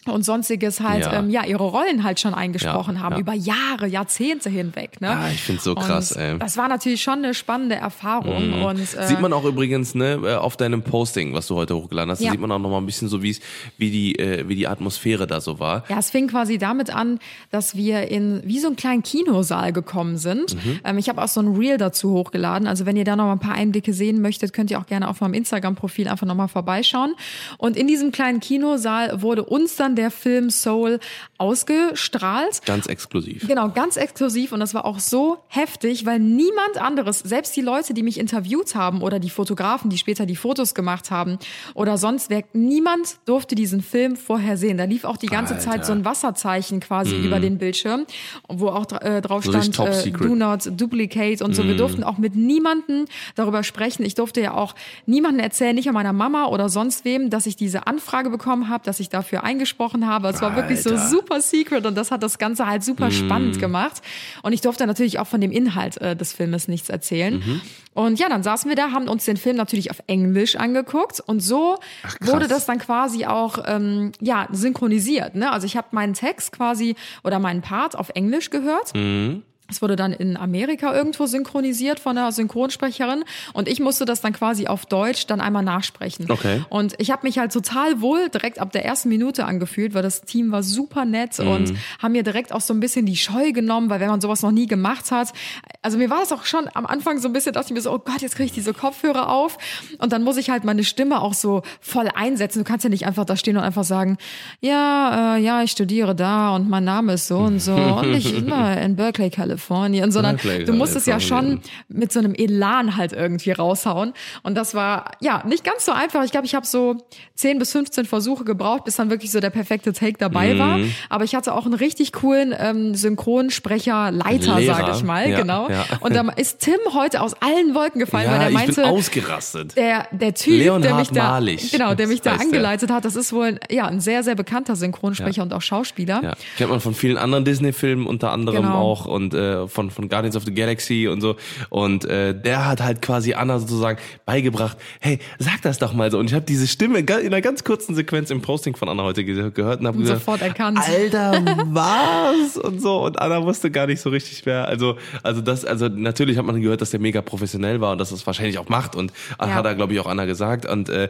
und 0.05 0.23
sonstiges 0.23 0.79
halt 0.79 1.05
Ja. 1.05 1.19
ähm, 1.19 1.29
ja 1.29 1.45
ihre 1.45 1.63
Rollen 1.63 2.03
halt 2.03 2.19
schon 2.19 2.33
eingesprochen 2.33 2.95
Ja, 2.95 3.01
haben 3.01 3.13
ja. 3.15 3.19
über 3.19 3.33
Jahre, 3.33 3.87
Jahrzehnte 3.87 4.49
hinweg. 4.49 4.99
Ne? 5.01 5.09
Ah, 5.09 5.29
ich 5.31 5.41
find's 5.41 5.63
so 5.63 5.75
krass, 5.75 6.11
und 6.11 6.21
ey. 6.21 6.39
Das 6.39 6.57
war 6.57 6.67
natürlich 6.67 7.01
schon 7.01 7.19
eine 7.19 7.33
spannende 7.33 7.75
Erfahrung 7.75 8.63
und 8.63 8.79
äh, 8.79 9.07
Sieht 9.07 9.21
man 9.21 9.33
auch 9.33 9.45
übrigens 9.45 9.95
ne, 9.95 10.19
äh, 10.23 10.35
auf 10.35 10.57
deinem 10.57 10.81
Posting, 10.83 11.33
was 11.33 11.47
du 11.47 11.55
heute 11.55 11.75
hochgeladen 11.75 12.11
hast, 12.11 12.19
sieht 12.19 12.39
man 12.39 12.51
auch 12.51 12.59
noch 12.59 12.69
mal 12.69 12.77
ein 12.77 12.85
bisschen 12.85 13.07
so, 13.07 13.21
wie's, 13.21 13.39
wie 13.77 13.91
die 13.91 14.17
äh, 14.19 14.47
wie 14.47 14.55
die 14.55 14.67
Atmosphäre 14.67 15.27
da 15.27 15.39
so 15.41 15.59
war. 15.59 15.83
Ja, 15.89 15.99
es 15.99 16.09
fing 16.09 16.27
quasi 16.27 16.57
damit 16.57 16.93
an, 16.93 17.19
dass 17.51 17.75
wir 17.75 18.09
in 18.09 18.41
wie 18.45 18.59
so 18.59 18.67
einen 18.67 18.75
kleinen 18.75 19.03
Kinosaal 19.03 19.71
gekommen 19.73 20.17
sind. 20.17 20.55
Mhm. 20.55 20.79
Ähm, 20.83 20.97
ich 20.97 21.09
habe 21.09 21.21
auch 21.21 21.27
so 21.27 21.41
ein 21.41 21.55
Reel 21.55 21.77
dazu 21.77 22.11
hochgeladen. 22.11 22.67
Also 22.67 22.85
wenn 22.85 22.95
ihr 22.97 23.05
da 23.05 23.15
noch 23.15 23.25
mal 23.25 23.33
ein 23.33 23.39
paar 23.39 23.55
Einblicke 23.55 23.93
sehen 23.93 24.21
möchtet, 24.21 24.53
könnt 24.53 24.71
ihr 24.71 24.79
auch 24.79 24.85
gerne 24.85 25.07
auf 25.07 25.21
meinem 25.21 25.33
Instagram-Profil 25.33 26.07
einfach 26.07 26.27
noch 26.27 26.35
mal 26.35 26.47
vorbeischauen. 26.47 27.13
Und 27.57 27.77
in 27.77 27.87
diesem 27.87 28.11
kleinen 28.11 28.39
Kinosaal 28.39 29.21
wurde 29.21 29.43
uns 29.43 29.75
dann 29.75 29.92
der 29.95 30.11
Film 30.11 30.49
Soul 30.49 30.99
ausgestrahlt. 31.37 32.61
Ganz 32.65 32.87
exklusiv. 32.87 33.47
Genau, 33.47 33.69
ganz 33.69 33.97
exklusiv 33.97 34.51
und 34.51 34.59
das 34.59 34.73
war 34.73 34.85
auch 34.85 34.99
so 34.99 35.39
heftig, 35.47 36.05
weil 36.05 36.19
niemand 36.19 36.77
anderes, 36.77 37.19
selbst 37.19 37.55
die 37.55 37.61
Leute, 37.61 37.93
die 37.93 38.03
mich 38.03 38.19
interviewt 38.19 38.75
haben 38.75 39.01
oder 39.01 39.19
die 39.19 39.29
Fotografen, 39.29 39.89
die 39.89 39.97
später 39.97 40.25
die 40.25 40.35
Fotos 40.35 40.73
gemacht 40.73 41.11
haben 41.11 41.37
oder 41.73 41.97
sonst 41.97 42.29
wer, 42.29 42.43
niemand 42.53 43.17
durfte 43.25 43.55
diesen 43.55 43.81
Film 43.81 44.15
vorher 44.15 44.57
sehen. 44.57 44.77
Da 44.77 44.85
lief 44.85 45.03
auch 45.03 45.17
die 45.17 45.27
ganze 45.27 45.55
Alter. 45.55 45.67
Mhm. 45.67 45.71
Zeit 45.71 45.85
so 45.85 45.91
ein 45.93 46.05
Wasserzeichen 46.05 46.79
quasi 46.79 47.15
über 47.15 47.39
den 47.39 47.57
Bildschirm, 47.57 48.05
wo 48.47 48.69
auch 48.69 48.85
äh, 49.01 49.21
drauf 49.21 49.43
stand, 49.43 49.77
äh. 49.79 50.09
Mhm. 50.09 50.17
do 50.17 50.35
not 50.35 50.79
duplicate 50.79 51.43
und 51.43 51.55
so. 51.55 51.63
Wir 51.63 51.77
durften 51.77 52.03
auch 52.03 52.17
mit 52.17 52.35
niemanden 52.35 53.05
darüber 53.35 53.63
sprechen. 53.63 54.03
Ich 54.03 54.15
durfte 54.15 54.41
ja 54.41 54.53
auch 54.53 54.75
niemanden 55.05 55.39
erzählen, 55.39 55.75
nicht 55.75 55.87
an 55.87 55.93
meiner 55.93 56.13
Mama 56.13 56.47
oder 56.47 56.69
sonst 56.69 57.05
wem, 57.05 57.29
dass 57.29 57.45
ich 57.45 57.55
diese 57.55 57.87
Anfrage 57.87 58.29
bekommen 58.29 58.69
habe, 58.69 58.83
dass 58.85 58.99
ich 58.99 59.09
dafür 59.09 59.43
eingesprochen 59.43 59.82
habe. 60.07 60.29
Es 60.29 60.41
war 60.41 60.55
wirklich 60.55 60.81
so. 60.81 60.91
Mhm. 60.91 60.97
super 60.97 61.41
secret 61.41 61.85
und 61.85 61.95
das 61.95 62.11
hat 62.11 62.23
das 62.23 62.37
Ganze 62.37 62.67
halt 62.67 62.83
super 62.83 63.11
spannend 63.11 63.59
gemacht. 63.59 64.01
Und 64.41 64.53
ich 64.53 64.61
durfte 64.61 64.87
natürlich 64.87 65.19
auch 65.19 65.27
von 65.27 65.41
dem 65.41 65.51
Inhalt 65.51 65.97
äh, 65.97 66.15
des 66.15 66.33
Filmes 66.33 66.67
nichts 66.67 66.89
erzählen. 66.89 67.35
Mhm. 67.35 67.61
Und 67.93 68.19
ja, 68.19 68.29
dann 68.29 68.41
saßen 68.41 68.69
wir 68.69 68.75
da, 68.75 68.91
haben 68.91 69.07
uns 69.07 69.25
den 69.25 69.37
Film 69.37 69.55
natürlich 69.55 69.91
auf 69.91 70.01
Englisch 70.07 70.55
angeguckt 70.55 71.19
und 71.19 71.41
so 71.41 71.77
wurde 72.21 72.47
das 72.47 72.65
dann 72.65 72.79
quasi 72.79 73.25
auch 73.25 73.59
ähm, 73.67 74.11
ja 74.19 74.47
synchronisiert. 74.51 75.35
Ne? 75.35 75.51
Also 75.51 75.67
ich 75.67 75.77
habe 75.77 75.89
meinen 75.91 76.13
Text 76.13 76.51
quasi 76.53 76.95
oder 77.23 77.39
meinen 77.39 77.61
Part 77.61 77.95
auf 77.95 78.09
Englisch 78.15 78.49
gehört. 78.49 78.95
Mhm. 78.95 79.43
Es 79.73 79.81
wurde 79.81 79.95
dann 79.95 80.13
in 80.13 80.37
Amerika 80.37 80.93
irgendwo 80.95 81.25
synchronisiert 81.25 81.99
von 81.99 82.15
der 82.15 82.31
Synchronsprecherin 82.31 83.23
und 83.53 83.67
ich 83.67 83.79
musste 83.79 84.05
das 84.05 84.21
dann 84.21 84.33
quasi 84.33 84.67
auf 84.67 84.85
Deutsch 84.85 85.25
dann 85.27 85.41
einmal 85.41 85.63
nachsprechen. 85.63 86.29
Okay. 86.29 86.61
Und 86.69 86.93
ich 86.99 87.11
habe 87.11 87.25
mich 87.27 87.37
halt 87.39 87.51
total 87.51 88.01
wohl 88.01 88.29
direkt 88.29 88.59
ab 88.59 88.71
der 88.71 88.85
ersten 88.85 89.09
Minute 89.09 89.45
angefühlt, 89.45 89.93
weil 89.93 90.03
das 90.03 90.21
Team 90.21 90.51
war 90.51 90.63
super 90.63 91.05
nett 91.05 91.39
Mhm. 91.39 91.47
und 91.47 91.73
haben 92.01 92.11
mir 92.11 92.23
direkt 92.23 92.53
auch 92.53 92.61
so 92.61 92.73
ein 92.73 92.79
bisschen 92.79 93.05
die 93.05 93.15
Scheu 93.15 93.51
genommen, 93.51 93.89
weil 93.89 93.99
wenn 93.99 94.09
man 94.09 94.21
sowas 94.21 94.41
noch 94.43 94.51
nie 94.51 94.67
gemacht 94.67 95.09
hat, 95.11 95.33
also 95.81 95.97
mir 95.97 96.09
war 96.09 96.19
das 96.19 96.31
auch 96.31 96.45
schon 96.45 96.69
am 96.73 96.85
Anfang 96.85 97.17
so 97.19 97.27
ein 97.27 97.33
bisschen, 97.33 97.53
dachte 97.53 97.67
ich 97.69 97.73
mir 97.73 97.81
so, 97.81 97.91
oh 97.91 97.99
Gott, 97.99 98.21
jetzt 98.21 98.35
kriege 98.35 98.45
ich 98.45 98.51
diese 98.51 98.73
Kopfhörer 98.73 99.29
auf 99.29 99.57
und 99.97 100.13
dann 100.13 100.23
muss 100.23 100.37
ich 100.37 100.49
halt 100.49 100.63
meine 100.63 100.83
Stimme 100.83 101.21
auch 101.21 101.33
so 101.33 101.61
voll 101.81 102.09
einsetzen. 102.13 102.59
Du 102.59 102.65
kannst 102.65 102.83
ja 102.83 102.89
nicht 102.89 103.05
einfach 103.07 103.25
da 103.25 103.35
stehen 103.35 103.57
und 103.57 103.63
einfach 103.63 103.83
sagen, 103.83 104.17
ja, 104.61 105.35
äh, 105.35 105.41
ja, 105.41 105.63
ich 105.63 105.71
studiere 105.71 106.15
da 106.15 106.55
und 106.55 106.69
mein 106.69 106.83
Name 106.83 107.13
ist 107.13 107.27
so 107.27 107.37
und 107.39 107.59
so 107.59 107.73
und 108.01 108.13
ich 108.13 108.35
immer 108.37 108.79
in 108.81 108.95
Berkeley, 108.95 109.29
Kalifornien, 109.67 110.11
sondern 110.11 110.37
du 110.37 110.73
musst 110.73 110.95
es 110.95 111.05
ja 111.05 111.19
schon 111.19 111.61
mit 111.87 112.11
so 112.11 112.19
einem 112.19 112.33
Elan 112.35 112.97
halt 112.97 113.13
irgendwie 113.13 113.51
raushauen. 113.51 114.13
Und 114.43 114.55
das 114.55 114.73
war 114.75 115.11
ja 115.21 115.43
nicht 115.45 115.63
ganz 115.63 115.85
so 115.85 115.91
einfach. 115.91 116.23
Ich 116.23 116.31
glaube, 116.31 116.45
ich 116.45 116.55
habe 116.55 116.65
so 116.65 116.97
10 117.35 117.59
bis 117.59 117.71
15 117.71 118.05
Versuche 118.05 118.43
gebraucht, 118.43 118.85
bis 118.85 118.95
dann 118.95 119.09
wirklich 119.09 119.31
so 119.31 119.39
der 119.39 119.49
perfekte 119.49 119.93
Take 119.93 120.17
dabei 120.17 120.57
war. 120.59 120.77
Mhm. 120.77 120.93
Aber 121.09 121.23
ich 121.23 121.35
hatte 121.35 121.53
auch 121.53 121.65
einen 121.65 121.73
richtig 121.75 122.11
coolen 122.13 122.53
ähm, 122.57 122.95
Synchronsprecher-Leiter, 122.95 124.59
Lehrer, 124.59 124.75
sage 124.75 124.91
ich 124.97 125.03
mal, 125.03 125.29
ja, 125.29 125.39
genau. 125.39 125.69
ja. 125.69 125.85
Und 126.01 126.15
da 126.15 126.21
ist 126.35 126.59
Tim 126.59 126.77
heute 126.93 127.21
aus 127.21 127.33
allen 127.41 127.75
Wolken 127.75 127.99
gefallen, 127.99 128.29
weil 128.29 128.41
er 128.41 128.49
ich 128.49 128.55
bin 128.55 128.65
meinte, 128.65 128.85
ausgerastet. 128.85 129.75
der, 129.77 130.07
der 130.11 130.33
Typ, 130.33 130.53
der 130.53 130.79
Leonhard 130.79 130.99
mich 130.99 131.09
da, 131.11 131.39
genau, 131.71 131.93
der 131.95 132.07
mich 132.07 132.21
da 132.21 132.31
heißt 132.31 132.39
der. 132.41 132.47
angeleitet 132.47 132.91
hat, 132.91 133.05
das 133.05 133.15
ist 133.15 133.33
wohl 133.33 133.45
ein, 133.45 133.59
ja, 133.69 133.85
ein 133.87 133.99
sehr, 133.99 134.23
sehr 134.23 134.35
bekannter 134.35 134.75
Synchronsprecher 134.75 135.41
und 135.43 135.53
auch 135.53 135.61
Schauspieler. 135.61 136.21
Ja, 136.23 136.33
kennt 136.57 136.69
man 136.69 136.79
von 136.79 136.93
vielen 136.93 137.17
anderen 137.17 137.45
Disney-Filmen, 137.45 138.05
unter 138.05 138.31
anderem 138.31 138.63
Genau. 138.63 138.79
auch 138.79 139.05
und 139.05 139.33
äh, 139.33 139.42
von 139.67 139.91
von 139.91 140.09
Guardians 140.09 140.35
of 140.35 140.43
the 140.45 140.53
Galaxy 140.53 141.07
und 141.07 141.21
so. 141.21 141.35
Und 141.69 142.05
äh, 142.05 142.33
der 142.39 142.65
hat 142.67 142.81
halt 142.81 143.01
quasi 143.01 143.33
Anna 143.33 143.59
sozusagen 143.59 143.99
beigebracht, 144.25 144.77
hey, 144.99 145.19
sag 145.39 145.61
das 145.61 145.77
doch 145.79 145.93
mal 145.93 146.09
so. 146.11 146.17
Und 146.19 146.27
ich 146.27 146.33
habe 146.33 146.45
diese 146.45 146.67
Stimme 146.67 146.99
in 146.99 147.09
einer 147.09 147.41
ganz 147.41 147.63
kurzen 147.63 147.95
Sequenz 147.95 148.29
im 148.31 148.41
Posting 148.41 148.75
von 148.75 148.89
Anna 148.89 149.03
heute 149.03 149.23
ge 149.23 149.51
gehört 149.51 149.79
und 149.81 149.87
habe 149.87 149.97
gesagt, 149.97 150.19
sofort 150.19 150.41
erkannt. 150.41 150.79
Alter, 150.79 151.43
was? 151.71 152.57
Und 152.57 152.81
so. 152.81 153.03
Und 153.03 153.19
Anna 153.19 153.43
wusste 153.43 153.71
gar 153.71 153.87
nicht 153.87 154.01
so 154.01 154.09
richtig 154.09 154.45
mehr. 154.45 154.67
Also, 154.67 154.97
also 155.23 155.41
das 155.41 155.65
also 155.65 155.87
natürlich 155.87 156.37
hat 156.37 156.45
man 156.45 156.61
gehört, 156.61 156.81
dass 156.81 156.91
der 156.91 156.99
mega 156.99 157.21
professionell 157.21 157.81
war 157.81 157.91
und 157.93 157.97
dass 157.97 158.09
das 158.11 158.25
wahrscheinlich 158.25 158.57
auch 158.57 158.69
macht 158.69 158.95
und 158.95 159.11
Ja. 159.39 159.47
hat 159.55 159.65
er, 159.65 159.75
glaube 159.75 159.93
ich, 159.93 159.99
auch 159.99 160.07
Anna 160.07 160.25
gesagt. 160.25 160.65
Und 160.65 160.89
äh, 160.89 161.09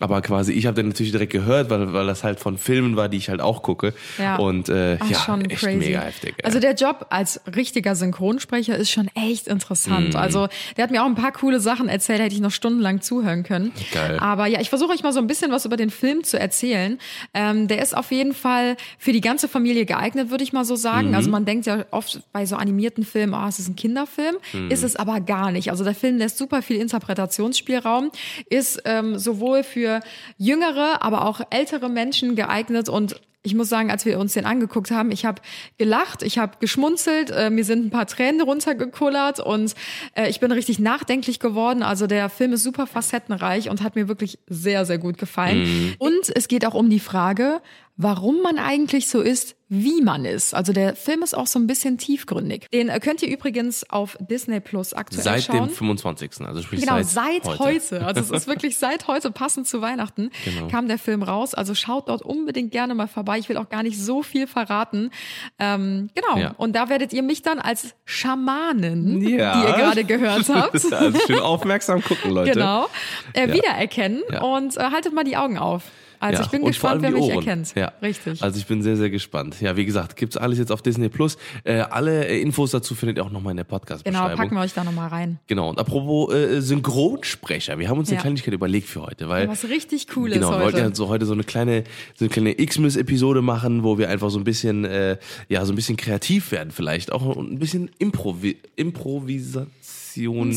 aber 0.00 0.22
quasi, 0.22 0.52
ich 0.52 0.66
habe 0.66 0.74
den 0.76 0.88
natürlich 0.88 1.12
direkt 1.12 1.32
gehört, 1.32 1.70
weil, 1.70 1.92
weil 1.92 2.06
das 2.06 2.24
halt 2.24 2.40
von 2.40 2.58
Filmen 2.58 2.96
war, 2.96 3.08
die 3.08 3.16
ich 3.18 3.28
halt 3.28 3.40
auch 3.40 3.62
gucke. 3.62 3.92
Ja. 4.18 4.36
Und 4.36 4.68
äh, 4.68 4.96
Ach, 5.00 5.10
ja, 5.10 5.18
schon 5.18 5.44
echt 5.50 5.60
crazy. 5.62 5.76
mega 5.76 6.00
heftig. 6.00 6.34
Also 6.44 6.60
der 6.60 6.74
Job 6.74 7.06
als 7.10 7.40
richtiger 7.74 7.96
Synchronsprecher 7.96 8.76
ist 8.76 8.92
schon 8.92 9.10
echt 9.16 9.48
interessant. 9.48 10.10
Mhm. 10.10 10.16
Also 10.16 10.48
der 10.76 10.84
hat 10.84 10.92
mir 10.92 11.02
auch 11.02 11.06
ein 11.06 11.16
paar 11.16 11.32
coole 11.32 11.58
Sachen 11.58 11.88
erzählt, 11.88 12.20
hätte 12.20 12.34
ich 12.34 12.40
noch 12.40 12.52
stundenlang 12.52 13.00
zuhören 13.00 13.42
können. 13.42 13.72
Geil. 13.92 14.18
Aber 14.20 14.46
ja, 14.46 14.60
ich 14.60 14.68
versuche 14.68 14.92
euch 14.92 15.02
mal 15.02 15.12
so 15.12 15.18
ein 15.18 15.26
bisschen 15.26 15.50
was 15.50 15.64
über 15.64 15.76
den 15.76 15.90
Film 15.90 16.22
zu 16.22 16.38
erzählen. 16.38 16.98
Ähm, 17.34 17.66
der 17.66 17.82
ist 17.82 17.96
auf 17.96 18.12
jeden 18.12 18.32
Fall 18.32 18.76
für 18.98 19.12
die 19.12 19.20
ganze 19.20 19.48
Familie 19.48 19.86
geeignet, 19.86 20.30
würde 20.30 20.44
ich 20.44 20.52
mal 20.52 20.64
so 20.64 20.76
sagen. 20.76 21.08
Mhm. 21.08 21.14
Also 21.16 21.30
man 21.30 21.44
denkt 21.44 21.66
ja 21.66 21.84
oft 21.90 22.20
bei 22.32 22.46
so 22.46 22.54
animierten 22.54 23.04
Filmen, 23.04 23.34
oh, 23.34 23.48
es 23.48 23.58
ist 23.58 23.68
ein 23.68 23.76
Kinderfilm. 23.76 24.36
Mhm. 24.52 24.70
Ist 24.70 24.84
es 24.84 24.94
aber 24.94 25.20
gar 25.20 25.50
nicht. 25.50 25.72
Also 25.72 25.82
der 25.82 25.96
Film 25.96 26.18
lässt 26.18 26.38
super 26.38 26.62
viel 26.62 26.76
Interpretationsspielraum, 26.76 28.12
ist 28.48 28.82
ähm, 28.84 29.18
sowohl 29.18 29.64
für 29.64 30.00
jüngere, 30.38 31.02
aber 31.02 31.26
auch 31.26 31.40
ältere 31.50 31.88
Menschen 31.88 32.36
geeignet 32.36 32.88
und 32.88 33.16
ich 33.44 33.54
muss 33.54 33.68
sagen, 33.68 33.90
als 33.90 34.06
wir 34.06 34.18
uns 34.18 34.32
den 34.32 34.46
angeguckt 34.46 34.90
haben, 34.90 35.10
ich 35.10 35.26
habe 35.26 35.42
gelacht, 35.76 36.22
ich 36.22 36.38
habe 36.38 36.56
geschmunzelt, 36.60 37.30
äh, 37.30 37.50
mir 37.50 37.64
sind 37.64 37.86
ein 37.86 37.90
paar 37.90 38.06
Tränen 38.06 38.40
runtergekullert 38.40 39.38
und 39.38 39.74
äh, 40.14 40.30
ich 40.30 40.40
bin 40.40 40.50
richtig 40.50 40.78
nachdenklich 40.78 41.40
geworden. 41.40 41.82
Also 41.82 42.06
der 42.06 42.30
Film 42.30 42.54
ist 42.54 42.62
super 42.62 42.86
facettenreich 42.86 43.68
und 43.68 43.82
hat 43.82 43.96
mir 43.96 44.08
wirklich 44.08 44.38
sehr, 44.48 44.86
sehr 44.86 44.96
gut 44.96 45.18
gefallen. 45.18 45.94
Und 45.98 46.34
es 46.34 46.48
geht 46.48 46.64
auch 46.66 46.74
um 46.74 46.88
die 46.88 47.00
Frage, 47.00 47.60
warum 47.96 48.42
man 48.42 48.58
eigentlich 48.58 49.08
so 49.08 49.20
ist, 49.20 49.56
wie 49.68 50.02
man 50.02 50.24
ist. 50.24 50.54
Also 50.54 50.72
der 50.72 50.94
Film 50.94 51.22
ist 51.22 51.34
auch 51.36 51.46
so 51.46 51.58
ein 51.58 51.66
bisschen 51.66 51.96
tiefgründig. 51.96 52.68
Den 52.72 52.88
äh, 52.88 53.00
könnt 53.00 53.22
ihr 53.22 53.28
übrigens 53.28 53.88
auf 53.88 54.16
Disney 54.20 54.60
Plus 54.60 54.92
aktuell 54.92 55.22
seit 55.22 55.44
schauen. 55.44 55.66
dem 55.66 55.70
25. 55.70 56.40
Also 56.42 56.62
sprich 56.62 56.80
Genau, 56.82 56.96
seit, 57.02 57.44
seit 57.44 57.58
heute. 57.58 58.04
Also 58.04 58.20
es 58.20 58.30
ist 58.42 58.46
wirklich 58.46 58.76
seit 58.78 59.08
heute 59.08 59.30
passend 59.30 59.66
zu 59.66 59.80
Weihnachten 59.80 60.30
Genau. 60.44 60.68
kam 60.68 60.86
der 60.86 60.98
Film 60.98 61.22
raus. 61.22 61.54
Also 61.54 61.74
schaut 61.74 62.08
dort 62.08 62.22
unbedingt 62.22 62.72
gerne 62.72 62.94
mal 62.94 63.08
vorbei. 63.08 63.38
Ich 63.38 63.48
will 63.48 63.56
auch 63.56 63.68
gar 63.68 63.82
nicht 63.82 63.98
so 63.98 64.22
viel 64.22 64.46
verraten. 64.46 65.10
Ähm, 65.58 66.10
genau. 66.14 66.36
Ja. 66.36 66.54
Und 66.56 66.76
da 66.76 66.88
werdet 66.88 67.12
ihr 67.12 67.22
mich 67.22 67.42
dann 67.42 67.58
als 67.58 67.94
Schamanin, 68.04 69.20
Ja. 69.22 69.54
die 69.60 69.66
ihr 69.66 69.72
gerade 69.74 70.04
gehört 70.04 70.48
habt, 70.54 70.92
also 70.92 71.18
schön 71.26 71.38
aufmerksam 71.40 72.02
gucken, 72.02 72.32
Leute. 72.32 72.50
genau, 72.54 72.86
äh, 73.32 73.48
Ja. 73.48 73.54
wiedererkennen 73.54 74.22
und 74.42 74.76
äh, 74.76 74.80
haltet 74.80 75.14
mal 75.14 75.24
die 75.24 75.36
Augen 75.36 75.58
auf. 75.58 75.82
Also 76.24 76.38
Ja, 76.38 76.44
ich 76.46 76.50
bin 76.50 76.62
und 76.62 76.68
gespannt, 76.68 77.02
wer 77.02 77.10
mich 77.10 77.28
erkennt. 77.28 77.74
Ja. 77.74 77.92
Richtig. 78.00 78.42
Also 78.42 78.58
ich 78.58 78.64
bin 78.66 78.82
sehr, 78.82 78.96
sehr 78.96 79.10
gespannt. 79.10 79.60
Ja, 79.60 79.76
wie 79.76 79.84
gesagt, 79.84 80.16
gibt's 80.16 80.38
alles 80.38 80.58
jetzt 80.58 80.72
auf 80.72 80.80
Disney 80.80 81.10
Plus. 81.10 81.36
Äh, 81.64 81.80
alle 81.80 82.26
äh, 82.26 82.40
Infos 82.40 82.70
dazu 82.70 82.94
findet 82.94 83.18
ihr 83.18 83.24
auch 83.24 83.30
nochmal 83.30 83.50
in 83.50 83.58
der 83.58 83.66
genau, 83.66 83.78
Podcast-Beschreibung. 83.78 84.36
packen 84.38 84.54
wir 84.54 84.62
euch 84.62 84.72
da 84.72 84.84
nochmal 84.84 85.08
rein. 85.08 85.38
Genau. 85.48 85.68
Und 85.68 85.78
apropos 85.78 86.32
äh, 86.32 86.62
Synchronsprecher, 86.62 87.78
wir 87.78 87.90
haben 87.90 87.98
uns 87.98 88.08
eine 88.08 88.16
Ja. 88.16 88.22
Kleinigkeit 88.22 88.54
überlegt 88.54 88.88
für 88.88 89.02
heute, 89.02 89.28
weil 89.28 89.48
Was 89.48 89.68
richtig 89.68 90.08
Cooles 90.08 90.34
genau, 90.34 90.52
wir 90.52 90.60
wollten 90.60 90.78
heute. 90.78 90.88
ja 90.88 90.94
so 90.94 91.08
heute 91.08 91.26
so 91.26 91.34
eine 91.34 91.44
kleine, 91.44 91.84
so 92.14 92.24
eine 92.24 92.30
kleine 92.30 92.58
X-Miss-Episode 92.58 93.42
machen, 93.42 93.84
wo 93.84 93.98
wir 93.98 94.08
einfach 94.08 94.30
so 94.30 94.38
ein 94.38 94.44
bisschen, 94.44 94.86
äh, 94.86 95.18
ja, 95.50 95.64
so 95.66 95.72
ein 95.72 95.76
bisschen 95.76 95.98
kreativ 95.98 96.52
werden 96.52 96.70
vielleicht, 96.70 97.12
auch 97.12 97.36
und 97.36 97.52
ein 97.52 97.58
bisschen 97.58 97.90
Improvi 97.98 98.56
Improvisation. 98.76 99.66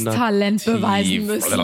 Das 0.05 0.15
Talent 0.15 0.65
beweisen 0.65 1.25
müssen. 1.25 1.59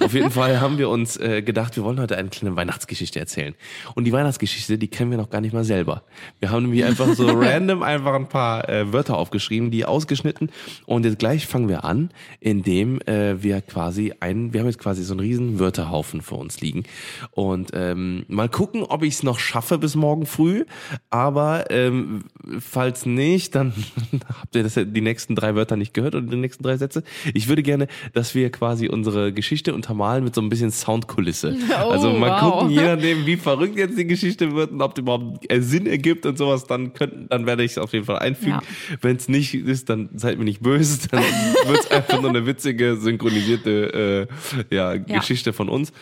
Auf 0.00 0.14
jeden 0.14 0.30
Fall 0.32 0.60
haben 0.60 0.78
wir 0.78 0.88
uns 0.88 1.16
äh, 1.16 1.42
gedacht, 1.42 1.76
wir 1.76 1.84
wollen 1.84 2.00
heute 2.00 2.16
eine 2.16 2.28
kleine 2.28 2.56
Weihnachtsgeschichte 2.56 3.20
erzählen. 3.20 3.54
Und 3.94 4.04
die 4.04 4.12
Weihnachtsgeschichte, 4.12 4.78
die 4.78 4.88
kennen 4.88 5.10
wir 5.10 5.18
noch 5.18 5.30
gar 5.30 5.40
nicht 5.40 5.52
mal 5.52 5.64
selber. 5.64 6.02
Wir 6.40 6.50
haben 6.50 6.64
nämlich 6.64 6.84
einfach 6.84 7.14
so 7.14 7.26
random 7.32 7.82
einfach 7.82 8.14
ein 8.14 8.28
paar 8.28 8.68
äh, 8.68 8.92
Wörter 8.92 9.16
aufgeschrieben, 9.16 9.70
die 9.70 9.84
ausgeschnitten. 9.84 10.50
Und 10.86 11.04
jetzt 11.04 11.18
gleich 11.18 11.46
fangen 11.46 11.68
wir 11.68 11.84
an, 11.84 12.10
indem 12.40 13.00
äh, 13.02 13.42
wir 13.42 13.60
quasi 13.62 14.12
einen, 14.20 14.52
wir 14.52 14.60
haben 14.60 14.66
jetzt 14.66 14.80
quasi 14.80 15.04
so 15.04 15.14
einen 15.14 15.20
riesen 15.20 15.58
Wörterhaufen 15.58 16.20
vor 16.20 16.38
uns 16.38 16.60
liegen. 16.60 16.84
Und 17.30 17.70
ähm, 17.74 18.24
mal 18.28 18.48
gucken, 18.48 18.82
ob 18.82 19.02
ich 19.02 19.14
es 19.14 19.22
noch 19.22 19.38
schaffe 19.38 19.78
bis 19.78 19.94
morgen 19.94 20.26
früh. 20.26 20.64
Aber 21.10 21.70
ähm, 21.70 22.24
falls 22.58 23.06
nicht, 23.06 23.54
dann 23.54 23.72
habt 24.40 24.56
ihr 24.56 24.64
das, 24.64 24.74
die 24.74 25.00
nächsten 25.00 25.34
drei 25.36 25.54
Wörter 25.54 25.76
nicht 25.76 25.94
gehört 25.94 26.14
oder 26.14 26.26
die 26.26 26.36
nächsten 26.36 26.62
drei 26.62 26.76
Sätze. 26.76 27.03
Ich 27.32 27.48
würde 27.48 27.62
gerne, 27.62 27.88
dass 28.12 28.34
wir 28.34 28.50
quasi 28.50 28.88
unsere 28.88 29.32
Geschichte 29.32 29.74
untermalen 29.74 30.24
mit 30.24 30.34
so 30.34 30.40
ein 30.40 30.48
bisschen 30.48 30.70
Soundkulisse. 30.70 31.56
Oh, 31.74 31.90
also 31.90 32.12
mal 32.12 32.30
wow. 32.30 32.52
gucken, 32.52 32.70
je 32.70 32.82
nachdem, 32.82 33.26
wie 33.26 33.36
verrückt 33.36 33.76
jetzt 33.76 33.98
die 33.98 34.06
Geschichte 34.06 34.54
wird 34.54 34.70
und 34.70 34.80
ob 34.80 34.94
die 34.94 35.00
überhaupt 35.00 35.50
äh, 35.50 35.60
Sinn 35.60 35.86
ergibt 35.86 36.24
und 36.24 36.38
sowas, 36.38 36.64
dann 36.64 36.92
könnten, 36.94 37.26
dann 37.28 37.46
werde 37.46 37.64
ich 37.64 37.72
es 37.72 37.78
auf 37.78 37.92
jeden 37.92 38.04
Fall 38.04 38.18
einfügen. 38.18 38.60
Ja. 38.60 38.96
Wenn 39.00 39.16
es 39.16 39.28
nicht 39.28 39.54
ist, 39.54 39.90
dann 39.90 40.08
seid 40.14 40.38
mir 40.38 40.44
nicht 40.44 40.62
böse, 40.62 41.08
dann 41.08 41.22
wird 41.66 41.80
es 41.80 41.90
einfach 41.90 42.20
nur 42.20 42.30
eine 42.30 42.46
witzige, 42.46 42.96
synchronisierte 42.96 44.28
äh, 44.70 44.74
ja, 44.74 44.94
Geschichte 44.94 45.52
von 45.52 45.68
uns. 45.68 45.92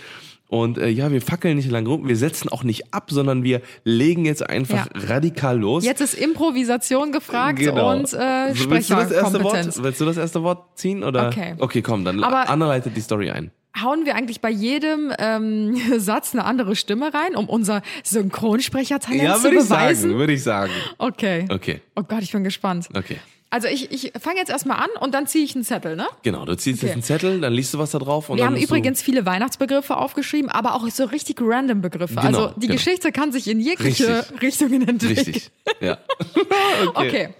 Und 0.52 0.76
äh, 0.76 0.88
ja, 0.88 1.10
wir 1.10 1.22
fackeln 1.22 1.56
nicht 1.56 1.70
lange 1.70 1.88
rum, 1.88 2.06
wir 2.06 2.16
setzen 2.16 2.50
auch 2.50 2.62
nicht 2.62 2.92
ab, 2.92 3.08
sondern 3.10 3.42
wir 3.42 3.62
legen 3.84 4.26
jetzt 4.26 4.46
einfach 4.46 4.84
Ja. 4.94 5.06
radikal 5.08 5.58
los. 5.58 5.82
Jetzt 5.82 6.02
ist 6.02 6.12
Improvisation 6.12 7.10
gefragt 7.10 7.58
Genau. 7.58 7.90
und 7.92 8.12
äh, 8.12 8.52
So, 8.54 8.68
willst 8.70 8.90
du 8.90 8.94
das 8.96 9.10
erste. 9.10 9.42
Wort? 9.42 9.82
Willst 9.82 10.00
du 10.02 10.04
das 10.04 10.18
erste 10.18 10.42
Wort 10.42 10.78
ziehen 10.78 11.04
oder? 11.04 11.28
Okay. 11.28 11.54
Okay, 11.58 11.80
komm, 11.80 12.04
dann 12.04 12.22
Aber- 12.22 12.50
Anna 12.50 12.66
leitet 12.66 12.94
die 12.94 13.00
Story 13.00 13.30
ein. 13.30 13.50
hauen 13.82 14.04
wir 14.04 14.14
eigentlich 14.14 14.42
bei 14.42 14.50
jedem 14.50 15.10
ähm, 15.18 15.74
Satz 15.98 16.34
eine 16.34 16.44
andere 16.44 16.76
Stimme 16.76 17.14
rein, 17.14 17.34
um 17.34 17.48
unser 17.48 17.80
Synchronsprechertalent 18.04 19.22
Ja, 19.22 19.36
zu 19.36 19.44
würde 19.44 19.56
ich 19.56 19.62
beweisen? 19.62 20.02
sagen, 20.10 20.18
würde 20.18 20.32
ich 20.34 20.42
sagen. 20.42 20.72
Okay. 20.98 21.46
Okay, 21.48 21.80
Oh 21.96 22.02
Gott, 22.02 22.22
ich 22.22 22.32
bin 22.32 22.44
gespannt. 22.44 22.88
okay. 22.94 23.16
Also 23.52 23.68
ich, 23.68 23.90
ich 23.92 24.12
fange 24.18 24.38
jetzt 24.38 24.48
erstmal 24.48 24.78
an 24.78 24.88
und 25.00 25.12
dann 25.12 25.26
ziehe 25.26 25.44
ich 25.44 25.54
einen 25.54 25.62
Zettel, 25.62 25.94
ne? 25.94 26.06
Genau, 26.22 26.46
du 26.46 26.56
ziehst 26.56 26.78
Okay. 26.78 26.86
jetzt 26.86 26.92
einen 26.94 27.02
Zettel, 27.02 27.38
dann 27.42 27.52
liest 27.52 27.74
du 27.74 27.78
was 27.78 27.90
da 27.90 27.98
drauf 27.98 28.30
und 28.30 28.38
Wir 28.38 28.46
haben 28.46 28.56
übrigens 28.56 29.02
viele 29.02 29.26
Weihnachtsbegriffe 29.26 29.94
aufgeschrieben, 29.98 30.48
aber 30.50 30.74
auch 30.74 30.88
so 30.88 31.04
richtig 31.04 31.36
random 31.42 31.82
Begriffe. 31.82 32.14
Genau, 32.14 32.26
also 32.26 32.54
die 32.56 32.60
genau. 32.68 32.72
Geschichte 32.78 33.12
kann 33.12 33.30
sich 33.30 33.48
in 33.48 33.60
jegliche 33.60 34.20
Richtig. 34.20 34.40
Richtungen 34.42 34.88
entwickeln. 34.88 35.26
richtig. 35.26 35.50
Ja. 35.80 35.98
Okay, 36.94 37.34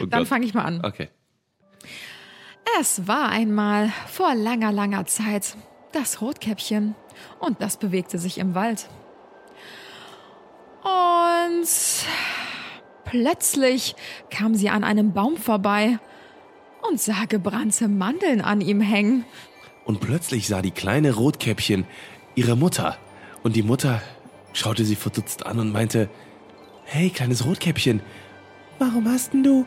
Oh 0.00 0.06
dann 0.06 0.24
fange 0.24 0.46
ich 0.46 0.54
mal 0.54 0.64
an. 0.64 0.80
Okay. 0.82 1.08
Es 2.80 3.06
war 3.06 3.28
einmal 3.28 3.92
vor 4.10 4.34
langer, 4.34 4.72
langer 4.72 5.04
Zeit 5.04 5.54
das 5.92 6.22
Rotkäppchen 6.22 6.94
und 7.40 7.60
das 7.60 7.76
bewegte 7.76 8.18
sich 8.18 8.38
im 8.38 8.54
Wald. 8.54 8.88
Und 10.82 11.68
plötzlich 13.10 13.94
kam 14.30 14.54
sie 14.54 14.70
an 14.70 14.84
einem 14.84 15.12
Baum 15.12 15.36
vorbei 15.36 15.98
und 16.88 17.00
sah 17.00 17.24
gebrannte 17.28 17.88
Mandeln 17.88 18.40
an 18.40 18.60
ihm 18.60 18.80
hängen. 18.80 19.24
Und 19.84 20.00
plötzlich 20.00 20.48
sah 20.48 20.62
die 20.62 20.70
kleine 20.70 21.14
Rotkäppchen 21.14 21.86
ihre 22.34 22.56
Mutter. 22.56 22.98
Und 23.42 23.56
die 23.56 23.62
Mutter 23.62 24.02
schaute 24.52 24.84
sie 24.84 24.96
verdutzt 24.96 25.46
an 25.46 25.58
und 25.58 25.72
meinte, 25.72 26.08
Hey, 26.84 27.10
kleines 27.10 27.44
Rotkäppchen, 27.44 28.00
warum 28.78 29.06
hast 29.08 29.34
denn 29.34 29.42
du 29.42 29.66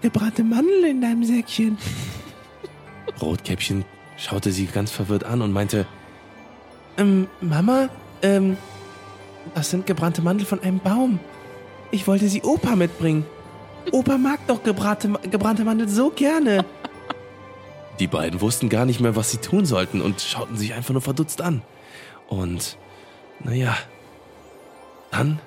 gebrannte 0.00 0.42
Mandeln 0.42 0.84
in 0.84 1.00
deinem 1.00 1.24
Säckchen? 1.24 1.78
Rotkäppchen 3.22 3.84
schaute 4.16 4.50
sie 4.50 4.66
ganz 4.66 4.90
verwirrt 4.90 5.22
an 5.22 5.40
und 5.42 5.52
meinte, 5.52 5.86
ähm, 6.96 7.28
Mama, 7.40 7.88
ähm, 8.22 8.56
das 9.54 9.70
sind 9.70 9.86
gebrannte 9.86 10.20
Mandeln 10.20 10.46
von 10.46 10.60
einem 10.60 10.80
Baum. 10.80 11.20
Ich 11.90 12.06
wollte 12.06 12.28
sie 12.28 12.42
Opa 12.42 12.76
mitbringen. 12.76 13.24
Opa 13.92 14.18
mag 14.18 14.40
doch 14.46 14.62
gebrannte, 14.62 15.10
gebrannte 15.30 15.64
Mandeln 15.64 15.88
so 15.88 16.10
gerne. 16.10 16.64
Die 17.98 18.06
beiden 18.06 18.40
wussten 18.40 18.68
gar 18.68 18.84
nicht 18.84 19.00
mehr, 19.00 19.16
was 19.16 19.30
sie 19.30 19.38
tun 19.38 19.66
sollten 19.66 20.00
und 20.00 20.20
schauten 20.20 20.56
sich 20.56 20.74
einfach 20.74 20.92
nur 20.92 21.02
verdutzt 21.02 21.40
an. 21.40 21.62
Und, 22.28 22.76
naja, 23.40 23.76
dann 25.10 25.40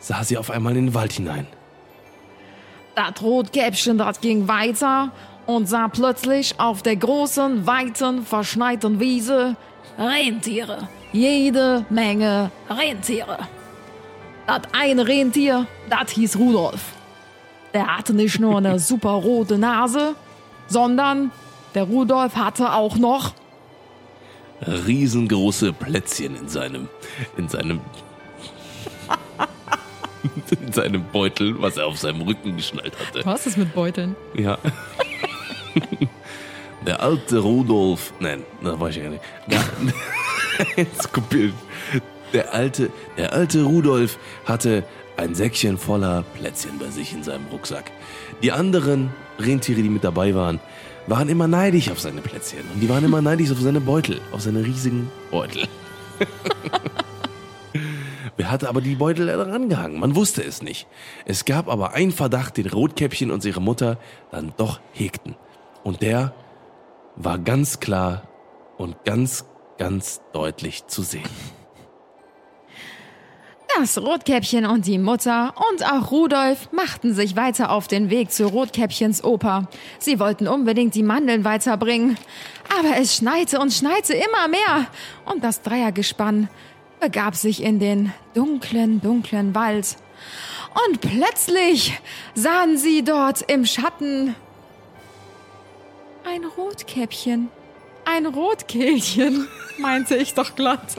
sah 0.00 0.22
sie 0.22 0.38
auf 0.38 0.50
einmal 0.50 0.76
in 0.76 0.86
den 0.86 0.94
Wald 0.94 1.12
hinein. 1.12 1.46
Das 2.94 3.20
Rotkäppchen, 3.20 3.98
das 3.98 4.20
ging 4.20 4.48
weiter 4.48 5.12
und 5.46 5.68
sah 5.68 5.88
plötzlich 5.88 6.58
auf 6.58 6.82
der 6.82 6.96
großen, 6.96 7.66
weiten, 7.66 8.24
verschneiten 8.24 9.00
Wiese 9.00 9.56
Rentiere. 9.98 10.88
Jede 11.12 11.84
Menge 11.90 12.50
Rentiere. 12.70 13.38
Das 14.46 14.62
eine 14.72 15.06
Rentier, 15.06 15.66
das 15.90 16.12
hieß 16.12 16.36
Rudolf. 16.36 16.80
Der 17.74 17.96
hatte 17.96 18.14
nicht 18.14 18.38
nur 18.38 18.58
eine 18.58 18.78
super 18.90 19.10
rote 19.10 19.58
Nase, 19.58 20.14
sondern 20.68 21.32
der 21.74 21.84
Rudolf 21.84 22.36
hatte 22.36 22.72
auch 22.72 22.96
noch 22.96 23.34
Riesengroße 24.62 25.72
Plätzchen 25.72 26.36
in 26.36 26.48
seinem, 26.48 26.88
in 27.36 27.48
seinem, 27.48 27.80
in 30.64 30.72
seinem 30.72 31.04
Beutel, 31.12 31.60
was 31.60 31.76
er 31.76 31.86
auf 31.86 31.98
seinem 31.98 32.22
Rücken 32.22 32.56
geschnallt 32.56 32.94
hatte. 32.98 33.26
Was 33.26 33.46
ist 33.46 33.58
mit 33.58 33.74
Beuteln? 33.74 34.16
Ja. 34.34 34.58
Der 36.86 37.02
alte 37.02 37.40
Rudolf, 37.40 38.12
nein, 38.20 38.44
da 38.62 38.78
war 38.78 38.88
ich 38.88 38.96
ja 38.96 39.10
nicht. 39.10 39.22
Der, 39.48 39.64
jetzt 40.76 41.12
kopiert. 41.12 41.52
Der 42.32 42.52
alte, 42.52 42.90
der 43.16 43.32
alte 43.32 43.62
Rudolf 43.62 44.18
hatte 44.44 44.84
ein 45.16 45.34
Säckchen 45.34 45.78
voller 45.78 46.24
Plätzchen 46.34 46.78
bei 46.78 46.90
sich 46.90 47.12
in 47.12 47.22
seinem 47.22 47.46
Rucksack. 47.46 47.90
Die 48.42 48.52
anderen 48.52 49.10
Rentiere, 49.38 49.82
die 49.82 49.88
mit 49.88 50.04
dabei 50.04 50.34
waren, 50.34 50.60
waren 51.06 51.28
immer 51.28 51.48
neidisch 51.48 51.90
auf 51.90 52.00
seine 52.00 52.20
Plätzchen. 52.20 52.64
Und 52.74 52.80
die 52.80 52.88
waren 52.88 53.04
immer 53.04 53.22
neidisch 53.30 53.50
auf 53.50 53.60
seine 53.60 53.80
Beutel, 53.80 54.20
auf 54.32 54.40
seine 54.42 54.64
riesigen 54.64 55.10
Beutel. 55.30 55.66
Wer 58.36 58.50
hatte 58.50 58.68
aber 58.68 58.82
die 58.82 58.96
Beutel 58.96 59.30
rangehangen? 59.30 59.98
Man 59.98 60.14
wusste 60.14 60.42
es 60.44 60.62
nicht. 60.62 60.86
Es 61.24 61.46
gab 61.46 61.68
aber 61.68 61.94
einen 61.94 62.12
Verdacht, 62.12 62.58
den 62.58 62.68
Rotkäppchen 62.68 63.30
und 63.30 63.44
ihre 63.44 63.62
Mutter 63.62 63.98
dann 64.30 64.52
doch 64.56 64.80
hegten. 64.92 65.36
Und 65.82 66.02
der 66.02 66.34
war 67.16 67.38
ganz 67.38 67.80
klar 67.80 68.28
und 68.76 69.04
ganz, 69.04 69.46
ganz 69.78 70.20
deutlich 70.32 70.86
zu 70.86 71.02
sehen. 71.02 71.30
Das 73.78 73.98
Rotkäppchen 73.98 74.64
und 74.64 74.86
die 74.86 74.96
Mutter 74.96 75.52
und 75.70 75.84
auch 75.84 76.10
Rudolf 76.10 76.72
machten 76.72 77.12
sich 77.12 77.36
weiter 77.36 77.70
auf 77.70 77.88
den 77.88 78.08
Weg 78.08 78.32
zu 78.32 78.46
Rotkäppchens 78.46 79.22
Oper. 79.22 79.68
Sie 79.98 80.18
wollten 80.18 80.48
unbedingt 80.48 80.94
die 80.94 81.02
Mandeln 81.02 81.44
weiterbringen. 81.44 82.16
Aber 82.78 82.96
es 82.96 83.16
schneite 83.16 83.60
und 83.60 83.74
schneite 83.74 84.14
immer 84.14 84.48
mehr. 84.48 84.86
Und 85.26 85.44
das 85.44 85.60
Dreiergespann 85.60 86.48
begab 87.00 87.36
sich 87.36 87.62
in 87.62 87.78
den 87.78 88.14
dunklen, 88.32 89.02
dunklen 89.02 89.54
Wald. 89.54 89.96
Und 90.88 91.02
plötzlich 91.02 92.00
sahen 92.34 92.78
sie 92.78 93.04
dort 93.04 93.42
im 93.42 93.66
Schatten 93.66 94.34
ein 96.24 96.44
Rotkäppchen. 96.44 97.50
Ein 98.06 98.24
Rotkehlchen, 98.24 99.48
meinte 99.78 100.16
ich 100.16 100.32
doch 100.32 100.54
glatt. 100.54 100.96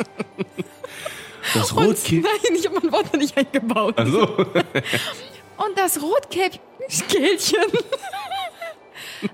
Das 1.53 1.71
Und 1.71 1.85
Rotkäppchen. 1.85 2.21
nein, 2.21 2.55
ich 2.55 2.65
habe 2.65 2.79
mein 2.81 2.91
Wort 2.91 3.05
noch 3.13 3.19
nicht 3.19 3.37
eingebaut. 3.37 3.97
Also, 3.97 4.21
Und 5.57 5.75
das 5.75 6.01
Rotkehlchen 6.01 6.59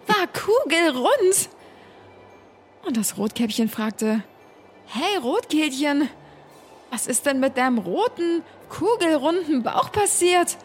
war 0.07 0.27
kugelrund. 0.27 1.49
Und 2.85 2.97
das 2.97 3.17
Rotkäppchen 3.17 3.69
fragte, 3.69 4.23
Hey 4.85 5.17
Rotkehlchen, 5.21 6.09
was 6.91 7.07
ist 7.07 7.25
denn 7.25 7.39
mit 7.39 7.57
deinem 7.57 7.77
roten, 7.79 8.43
kugelrunden 8.69 9.63
Bauch 9.63 9.91
passiert? 9.91 10.57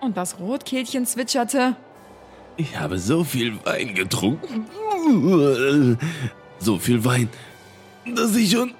Und 0.00 0.16
das 0.16 0.38
Rotkehlchen 0.38 1.06
zwitscherte, 1.06 1.76
ich 2.56 2.76
habe 2.76 2.98
so 2.98 3.24
viel 3.24 3.58
Wein 3.64 3.94
getrunken. 3.94 4.66
So 6.62 6.78
viel 6.78 7.02
Wein, 7.06 7.30
dass 8.04 8.36
ich 8.36 8.50
schon 8.50 8.74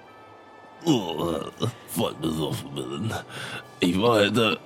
oh, 0.84 1.40
voll 1.88 2.14
besoffen 2.20 2.75
bin. 2.75 3.12
Ich 3.80 4.00
war 4.00 4.20
heute. 4.20 4.58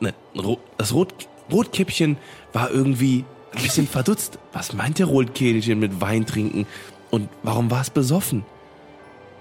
Ne, 0.00 0.14
das 0.78 0.94
Rot, 0.94 1.12
Rotkäppchen 1.52 2.16
war 2.52 2.70
irgendwie 2.70 3.24
ein 3.52 3.62
bisschen 3.62 3.86
verdutzt. 3.86 4.38
Was 4.52 4.72
meinte 4.72 5.04
Rotkehlchen 5.04 5.78
mit 5.78 6.00
Wein 6.00 6.24
trinken? 6.24 6.66
Und 7.10 7.28
warum 7.42 7.70
war 7.70 7.82
es 7.82 7.90
besoffen? 7.90 8.44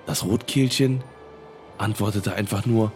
Das 0.05 0.25
Rotkehlchen 0.25 1.03
antwortete 1.77 2.33
einfach 2.33 2.65
nur: 2.65 2.91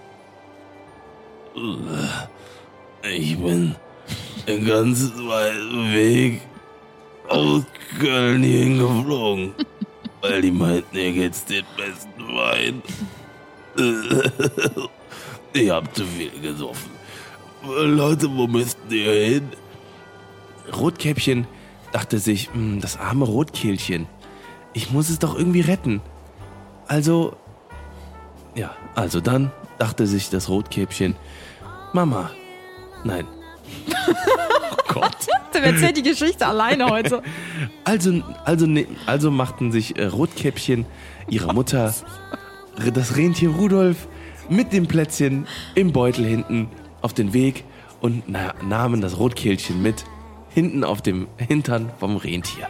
Ich 3.03 3.37
bin 3.37 3.75
den 4.47 4.65
ganzen 4.65 5.27
weiten 5.27 5.93
Weg 5.93 6.41
aus 7.29 7.63
Köln 7.99 8.43
hierhin 8.43 8.79
geflogen, 8.79 9.53
weil 10.23 10.41
die 10.41 10.51
meinten, 10.51 10.95
hier 10.97 11.11
gibt's 11.11 11.45
den 11.45 11.65
besten 11.77 12.35
Wein. 12.35 12.81
Ich 15.55 15.69
hab 15.69 15.95
zu 15.95 16.03
viel 16.03 16.31
gesoffen. 16.41 16.89
Leute, 17.63 18.27
wo 18.35 18.47
müssten 18.47 18.89
ihr 18.89 19.11
hin? 19.13 19.49
Rotkäppchen 20.75 21.45
dachte 21.91 22.17
sich, 22.17 22.51
"Hm, 22.51 22.81
das 22.81 22.97
arme 22.97 23.25
Rotkehlchen. 23.25 24.07
Ich 24.73 24.89
muss 24.89 25.11
es 25.11 25.19
doch 25.19 25.37
irgendwie 25.37 25.61
retten. 25.61 26.01
Also, 26.87 27.35
ja, 28.55 28.75
also 28.95 29.21
dann 29.21 29.51
dachte 29.77 30.07
sich 30.07 30.31
das 30.31 30.49
Rotkäppchen, 30.49 31.15
Mama, 31.93 32.31
nein. 33.03 33.27
oh 34.71 34.75
Gott. 34.91 35.27
Der 35.63 35.73
erzählt 35.73 35.97
die 35.97 36.03
Geschichte 36.03 36.47
alleine 36.47 36.89
heute. 36.89 37.21
Also, 37.85 38.21
also, 38.45 38.65
also 39.05 39.29
machten 39.29 39.73
sich 39.73 39.97
äh, 39.97 40.05
Rotkäppchen, 40.05 40.85
ihre 41.29 41.53
Mutter, 41.53 41.93
das 42.93 43.17
Rentier 43.17 43.49
Rudolf 43.49 44.07
mit 44.49 44.71
dem 44.71 44.87
Plätzchen 44.87 45.47
im 45.75 45.91
Beutel 45.91 46.25
hinten 46.25 46.69
auf 47.01 47.13
den 47.13 47.33
Weg 47.33 47.65
und 47.99 48.23
na, 48.27 48.53
nahmen 48.63 49.01
das 49.01 49.17
Rotkehlchen 49.17 49.81
mit, 49.81 50.05
hinten 50.49 50.83
auf 50.83 51.01
dem 51.01 51.27
Hintern 51.37 51.91
vom 51.99 52.15
Rentier. 52.15 52.69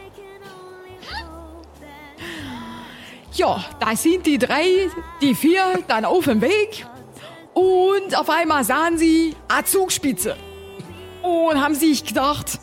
Ja, 3.33 3.63
da 3.79 3.95
sind 3.95 4.27
die 4.27 4.37
drei, 4.37 4.89
die 5.21 5.33
vier 5.33 5.79
dann 5.87 6.05
auf 6.05 6.25
dem 6.25 6.41
Weg. 6.41 6.85
Und 7.53 8.17
auf 8.17 8.29
einmal 8.29 8.63
sahen 8.63 8.97
sie 8.97 9.35
eine 9.47 9.65
Zugspitze. 9.65 10.35
Und 11.23 11.59
haben 11.59 11.73
sich 11.73 12.05
gedacht, 12.05 12.59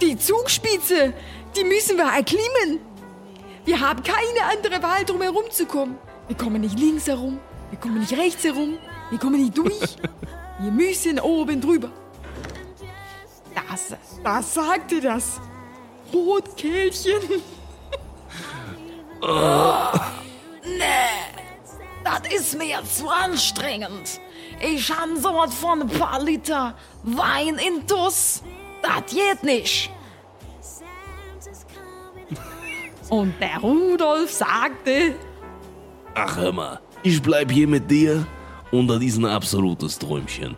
die 0.00 0.18
Zugspitze, 0.18 1.12
die 1.56 1.64
müssen 1.64 1.96
wir 1.96 2.12
erklimmen. 2.12 2.80
Wir 3.64 3.80
haben 3.80 4.02
keine 4.02 4.44
andere 4.52 4.82
Wahl, 4.82 5.04
drum 5.04 5.22
herum 5.22 5.44
zu 5.50 5.66
kommen. 5.66 5.98
Wir 6.28 6.36
kommen 6.36 6.60
nicht 6.60 6.78
links 6.78 7.06
herum, 7.06 7.40
wir 7.70 7.78
kommen 7.78 8.00
nicht 8.00 8.16
rechts 8.16 8.44
herum, 8.44 8.78
wir 9.10 9.18
kommen 9.18 9.40
nicht 9.40 9.56
durch. 9.56 9.80
Wir 10.60 10.70
müssen 10.70 11.18
oben 11.18 11.60
drüber. 11.60 11.90
Das, 13.54 13.96
das 14.22 14.54
sagte 14.54 15.00
das 15.00 15.40
Rotkehlchen. 16.12 17.42
Das 22.04 22.20
ist 22.32 22.58
mir 22.58 22.82
zu 22.84 23.08
anstrengend. 23.08 24.20
Ich 24.60 24.90
habe 24.90 25.16
so 25.16 25.34
was 25.34 25.54
von 25.54 25.82
ein 25.82 25.88
paar 25.88 26.22
Liter 26.22 26.74
Wein 27.02 27.56
in 27.56 27.86
Tuss. 27.86 28.42
Das 28.84 29.14
geht 29.14 29.42
nicht. 29.42 29.90
Und 33.08 33.34
der 33.40 33.58
Rudolf 33.58 34.30
sagte, 34.30 35.14
Ach 36.14 36.36
hör 36.36 36.52
mal, 36.52 36.80
ich 37.02 37.20
bleib 37.20 37.50
hier 37.50 37.66
mit 37.66 37.90
dir 37.90 38.24
und 38.70 38.86
das 38.88 39.02
ist 39.02 39.18
ein 39.18 39.24
absolutes 39.24 39.98
Träumchen. 39.98 40.54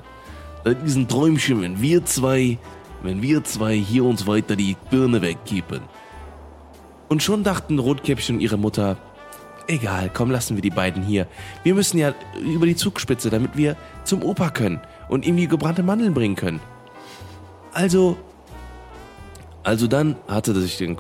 Das 0.65 0.77
ist 0.85 0.97
ein 0.97 1.09
Träumchen, 1.09 1.63
wenn 1.63 1.81
wir 1.81 2.05
zwei, 2.05 2.59
wenn 3.03 3.23
wir 3.23 3.43
zwei 3.45 3.75
hier 3.75 4.05
uns 4.05 4.27
weiter 4.27 4.55
die 4.55 4.77
Birne 4.91 5.23
wegkippen. 5.23 5.81
Und 7.09 7.23
schon 7.23 7.43
dachten 7.43 7.79
Rotkäppchen 7.79 8.37
und 8.37 8.43
ihre 8.43 8.59
Mutter, 8.59 8.99
egal, 9.67 10.11
komm, 10.13 10.31
lassen 10.31 10.57
wir 10.57 10.63
die 10.63 10.71
beiden 10.71 11.03
hier. 11.03 11.27
Wir 11.63 11.75
müssen 11.75 11.97
ja 11.99 12.13
über 12.39 12.67
die 12.67 12.77
Zugspitze, 12.77 13.31
damit 13.31 13.57
wir 13.57 13.77
zum 14.05 14.23
Opa 14.23 14.51
können 14.51 14.81
und 15.09 15.25
ihm 15.25 15.37
die 15.37 15.49
gebrannte 15.49 15.83
Mandeln 15.83 16.13
bringen 16.13 16.37
können. 16.37 16.61
Also, 17.77 18.17
also 19.63 19.87
dann 19.87 20.17
hatte 20.29 20.59
sich 20.59 20.79
den 20.79 20.97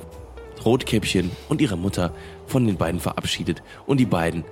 Rotkäppchen 0.62 1.30
und 1.48 1.62
ihre 1.62 1.78
Mutter 1.78 2.12
von 2.46 2.66
den 2.66 2.76
beiden 2.76 3.00
verabschiedet 3.00 3.62
und 3.86 3.96
die 3.96 4.04
beiden 4.04 4.44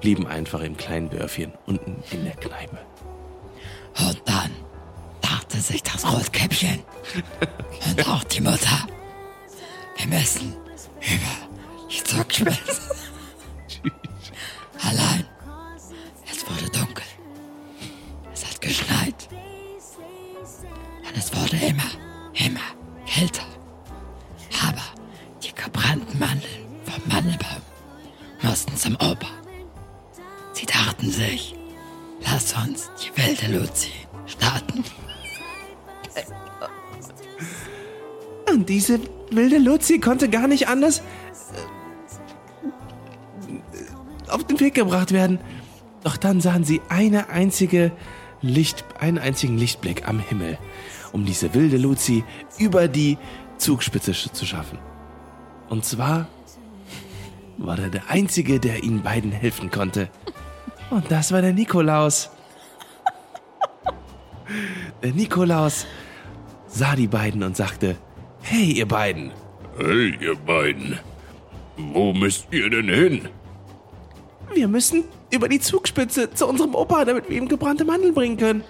blieben 0.00 0.28
einfach 0.28 0.60
im 0.60 0.76
kleinen 0.76 1.10
Dörfchen 1.10 1.52
unten 1.66 1.96
in 2.12 2.22
der 2.22 2.36
Kneipe. 2.36 2.78
Und 3.98 4.22
dann 4.26 4.52
dachte 5.22 5.58
sich 5.58 5.82
das 5.82 6.06
Rotkäppchen 6.06 6.84
und 7.88 8.08
auch 8.08 8.22
die 8.22 8.42
Mutter, 8.42 8.86
wir 9.96 10.06
müssen 10.06 10.54
über 11.00 11.90
die 11.90 12.04
Zugspitze. 12.04 12.80
Allein, 14.84 15.26
es 16.30 16.48
wurde 16.48 16.70
dunkel. 16.70 17.04
Es 18.32 18.46
hat 18.46 18.60
geschneit. 18.60 19.28
Und 21.12 21.18
es 21.18 21.34
wurde 21.36 21.56
immer, 21.56 21.82
immer 22.34 22.60
kälter. 23.06 23.42
Aber 24.66 24.82
die 25.42 25.54
gebrannten 25.54 26.18
Mandeln 26.18 26.66
vom 26.84 27.02
Mandelbaum 27.12 27.62
mussten 28.42 28.76
zum 28.76 28.94
Opa. 28.94 29.28
Sie 30.54 30.66
dachten 30.66 31.10
sich, 31.10 31.54
lass 32.20 32.54
uns 32.54 32.90
die 33.02 33.10
wilde 33.20 33.58
Luzi 33.58 33.92
starten. 34.26 34.84
Und 38.50 38.68
diese 38.68 39.00
wilde 39.30 39.58
Luzi 39.58 39.98
konnte 39.98 40.28
gar 40.28 40.46
nicht 40.46 40.68
anders 40.68 41.02
äh, 42.60 44.30
auf 44.30 44.44
den 44.44 44.60
Weg 44.60 44.74
gebracht 44.74 45.12
werden. 45.12 45.40
Doch 46.04 46.16
dann 46.16 46.40
sahen 46.40 46.64
sie 46.64 46.80
eine 46.88 47.28
einzige 47.28 47.92
Licht, 48.42 48.84
einen 48.98 49.18
einzigen 49.18 49.56
Lichtblick 49.56 50.08
am 50.08 50.18
Himmel, 50.18 50.58
um 51.12 51.24
diese 51.24 51.54
wilde 51.54 51.76
Luzi 51.76 52.24
über 52.58 52.88
die 52.88 53.18
Zugspitze 53.58 54.12
zu 54.12 54.46
schaffen. 54.46 54.78
Und 55.68 55.84
zwar 55.84 56.26
war 57.58 57.78
er 57.78 57.90
der 57.90 58.08
Einzige, 58.08 58.58
der 58.58 58.82
ihnen 58.82 59.02
beiden 59.02 59.32
helfen 59.32 59.70
konnte. 59.70 60.08
Und 60.90 61.10
das 61.10 61.32
war 61.32 61.42
der 61.42 61.52
Nikolaus. 61.52 62.30
Der 65.02 65.12
Nikolaus 65.12 65.86
sah 66.66 66.96
die 66.96 67.06
beiden 67.06 67.42
und 67.42 67.56
sagte, 67.56 67.96
Hey, 68.42 68.72
ihr 68.72 68.86
beiden. 68.86 69.30
Hey, 69.78 70.16
ihr 70.20 70.34
beiden. 70.34 70.98
Wo 71.76 72.12
müsst 72.12 72.48
ihr 72.50 72.68
denn 72.68 72.88
hin? 72.88 73.28
Wir 74.52 74.68
müssen 74.68 75.04
über 75.30 75.48
die 75.48 75.60
Zugspitze 75.60 76.32
zu 76.34 76.46
unserem 76.46 76.74
Opa, 76.74 77.04
damit 77.04 77.30
wir 77.30 77.36
ihm 77.36 77.48
gebrannte 77.48 77.84
Mandeln 77.84 78.12
bringen 78.12 78.36
können. 78.36 78.64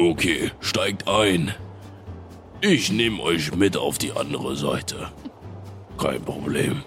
Okay, 0.00 0.50
steigt 0.60 1.06
ein. 1.08 1.52
Ich 2.62 2.90
nehme 2.90 3.20
euch 3.22 3.54
mit 3.54 3.76
auf 3.76 3.98
die 3.98 4.12
andere 4.12 4.56
Seite. 4.56 5.10
Kein 5.98 6.22
Problem. 6.22 6.82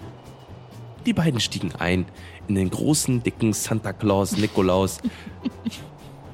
Die 1.06 1.12
beiden 1.12 1.38
stiegen 1.38 1.72
ein 1.78 2.06
in 2.48 2.56
den 2.56 2.70
großen, 2.70 3.22
dicken 3.22 3.52
Santa 3.52 3.92
Claus 3.92 4.36
Nikolaus. 4.36 4.98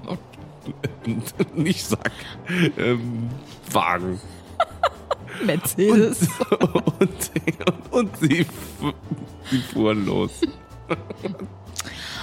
Nicht 1.55 1.85
Sack. 1.85 2.13
Ähm, 2.79 3.29
Wagen. 3.71 4.19
Mercedes. 5.45 6.29
Und, 6.51 7.31
und, 7.91 7.93
und 7.93 8.17
sie, 8.17 8.45
fu- 8.45 8.93
sie 9.51 9.59
fuhren 9.59 10.07
los. 10.07 10.41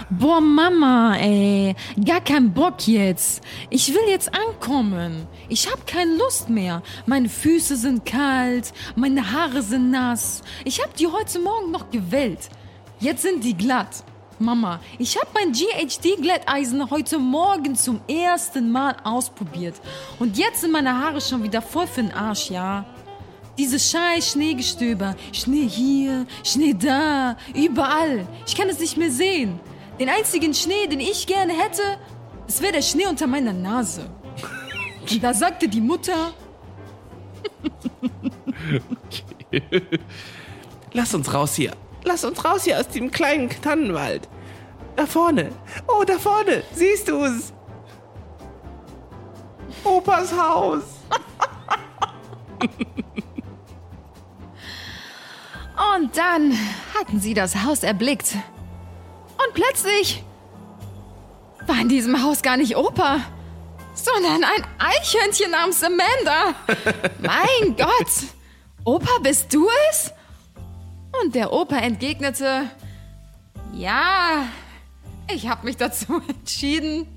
Boah, 0.09 0.39
Mama, 0.39 1.17
ey, 1.17 1.75
gar 2.05 2.21
kein 2.21 2.53
Bock 2.53 2.87
jetzt. 2.87 3.43
Ich 3.69 3.93
will 3.93 4.07
jetzt 4.07 4.33
ankommen. 4.33 5.27
Ich 5.49 5.69
hab 5.69 5.85
keine 5.85 6.15
Lust 6.15 6.47
mehr. 6.47 6.81
Meine 7.05 7.27
Füße 7.27 7.75
sind 7.75 8.05
kalt, 8.05 8.71
meine 8.95 9.33
Haare 9.33 9.61
sind 9.61 9.91
nass. 9.91 10.43
Ich 10.63 10.81
hab 10.81 10.95
die 10.95 11.07
heute 11.07 11.39
Morgen 11.39 11.71
noch 11.71 11.89
gewellt. 11.89 12.47
Jetzt 13.01 13.23
sind 13.23 13.43
die 13.43 13.57
glatt. 13.57 14.05
Mama, 14.39 14.79
ich 14.97 15.17
hab 15.17 15.33
mein 15.33 15.51
GHD-Glätteisen 15.51 16.89
heute 16.89 17.19
Morgen 17.19 17.75
zum 17.75 17.99
ersten 18.07 18.71
Mal 18.71 18.95
ausprobiert. 19.03 19.75
Und 20.19 20.37
jetzt 20.37 20.61
sind 20.61 20.71
meine 20.71 20.97
Haare 20.97 21.19
schon 21.19 21.43
wieder 21.43 21.61
voll 21.61 21.85
für 21.85 22.03
den 22.03 22.13
Arsch, 22.13 22.49
ja? 22.49 22.85
Diese 23.57 23.77
scheiß 23.77 24.31
Schneegestöber. 24.31 25.17
Schnee 25.33 25.67
hier, 25.67 26.25
Schnee 26.45 26.73
da, 26.73 27.35
überall. 27.53 28.25
Ich 28.45 28.55
kann 28.55 28.69
es 28.69 28.79
nicht 28.79 28.95
mehr 28.95 29.11
sehen. 29.11 29.59
Den 29.99 30.09
einzigen 30.09 30.53
Schnee, 30.53 30.87
den 30.87 30.99
ich 30.99 31.25
gerne 31.25 31.53
hätte, 31.53 31.81
es 32.47 32.61
wäre 32.61 32.73
der 32.73 32.81
Schnee 32.81 33.07
unter 33.07 33.27
meiner 33.27 33.53
Nase. 33.53 34.09
Und 35.09 35.23
da 35.23 35.33
sagte 35.33 35.67
die 35.67 35.81
Mutter, 35.81 36.33
Lass 40.93 41.13
uns 41.13 41.33
raus 41.33 41.55
hier. 41.55 41.73
Lass 42.03 42.23
uns 42.23 42.43
raus 42.43 42.63
hier 42.63 42.79
aus 42.79 42.87
dem 42.89 43.11
kleinen 43.11 43.49
Tannenwald. 43.49 44.27
Da 44.95 45.05
vorne. 45.05 45.51
Oh, 45.87 46.03
da 46.03 46.17
vorne. 46.17 46.63
Siehst 46.73 47.07
du 47.07 47.23
es? 47.23 47.53
Opas 49.83 50.33
Haus. 50.35 50.83
Und 55.97 56.17
dann 56.17 56.57
hatten 56.97 57.19
sie 57.19 57.33
das 57.33 57.63
Haus 57.63 57.83
erblickt. 57.83 58.35
Und 59.37 59.53
plötzlich 59.53 60.23
war 61.65 61.79
in 61.79 61.89
diesem 61.89 62.23
Haus 62.23 62.41
gar 62.41 62.57
nicht 62.57 62.75
Opa, 62.75 63.21
sondern 63.93 64.43
ein 64.43 64.65
Eichhörnchen 64.79 65.51
namens 65.51 65.83
Amanda. 65.83 66.55
mein 67.19 67.75
Gott, 67.75 68.11
Opa, 68.83 69.19
bist 69.21 69.53
du 69.53 69.67
es? 69.89 70.13
Und 71.21 71.35
der 71.35 71.51
Opa 71.51 71.77
entgegnete, 71.77 72.69
ja, 73.73 74.47
ich 75.33 75.47
habe 75.47 75.65
mich 75.65 75.77
dazu 75.77 76.21
entschieden, 76.27 77.07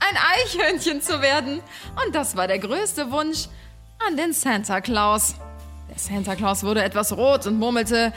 ein 0.00 0.16
Eichhörnchen 0.16 1.00
zu 1.00 1.20
werden. 1.22 1.60
Und 2.04 2.14
das 2.14 2.36
war 2.36 2.46
der 2.46 2.58
größte 2.58 3.10
Wunsch 3.10 3.46
an 4.06 4.16
den 4.16 4.32
Santa 4.32 4.80
Claus. 4.80 5.36
Der 5.88 5.98
Santa 5.98 6.34
Claus 6.34 6.64
wurde 6.64 6.82
etwas 6.82 7.16
rot 7.16 7.46
und 7.46 7.58
murmelte, 7.58 8.12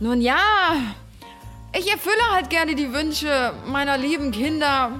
nun 0.00 0.20
ja, 0.20 0.38
ich 1.72 1.90
erfülle 1.90 2.22
halt 2.32 2.50
gerne 2.50 2.74
die 2.74 2.92
Wünsche 2.92 3.52
meiner 3.66 3.96
lieben 3.96 4.32
Kinder. 4.32 4.92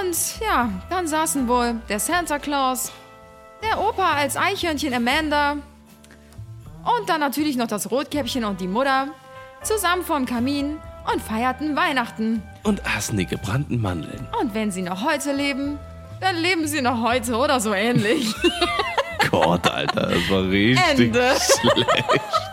Und 0.00 0.16
ja, 0.40 0.68
dann 0.90 1.06
saßen 1.06 1.48
wohl 1.48 1.76
der 1.88 1.98
Santa 1.98 2.38
Claus, 2.38 2.92
der 3.62 3.80
Opa 3.80 4.12
als 4.14 4.36
Eichhörnchen 4.36 4.94
Amanda 4.94 5.52
und 6.84 7.08
dann 7.08 7.20
natürlich 7.20 7.56
noch 7.56 7.66
das 7.66 7.90
Rotkäppchen 7.90 8.44
und 8.44 8.60
die 8.60 8.68
Mutter 8.68 9.08
zusammen 9.62 10.02
vorm 10.02 10.26
Kamin 10.26 10.78
und 11.12 11.20
feierten 11.22 11.76
Weihnachten. 11.76 12.42
Und 12.64 12.84
aßen 12.86 13.16
die 13.16 13.26
gebrannten 13.26 13.80
Mandeln. 13.80 14.26
Und 14.40 14.54
wenn 14.54 14.70
sie 14.70 14.82
noch 14.82 15.04
heute 15.04 15.32
leben, 15.32 15.78
dann 16.20 16.36
leben 16.36 16.66
sie 16.66 16.80
noch 16.82 17.02
heute 17.02 17.36
oder 17.36 17.58
so 17.60 17.72
ähnlich. 17.72 18.32
Gott, 19.30 19.68
Alter, 19.68 20.08
das 20.10 20.30
war 20.30 20.42
richtig 20.44 21.06
Ende. 21.06 21.34
schlecht. 21.60 22.51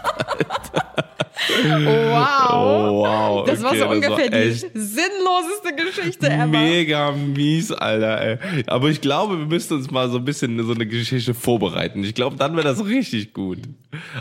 Wow. 1.48 2.52
Oh, 2.54 3.04
wow. 3.04 3.46
Das 3.48 3.62
war 3.64 3.72
okay, 3.72 3.80
so 3.80 3.88
ungefähr 3.90 4.30
die 4.30 4.36
echt 4.36 4.68
sinnloseste 4.74 5.74
Geschichte 5.76 6.30
ever. 6.30 6.46
Mega 6.48 7.12
mies, 7.12 7.72
Alter, 7.72 8.22
ey. 8.22 8.64
Aber 8.68 8.90
ich 8.90 9.02
glaube, 9.02 9.38
wir 9.40 9.46
müssten 9.46 9.76
uns 9.76 9.90
mal 9.92 10.10
so 10.10 10.18
ein 10.18 10.26
bisschen 10.26 10.62
so 10.66 10.74
eine 10.74 10.86
Geschichte 10.86 11.34
vorbereiten. 11.34 12.04
Ich 12.04 12.14
glaube, 12.16 12.36
dann 12.36 12.56
wäre 12.56 12.68
das 12.68 12.84
richtig 12.86 13.34
gut. 13.34 13.60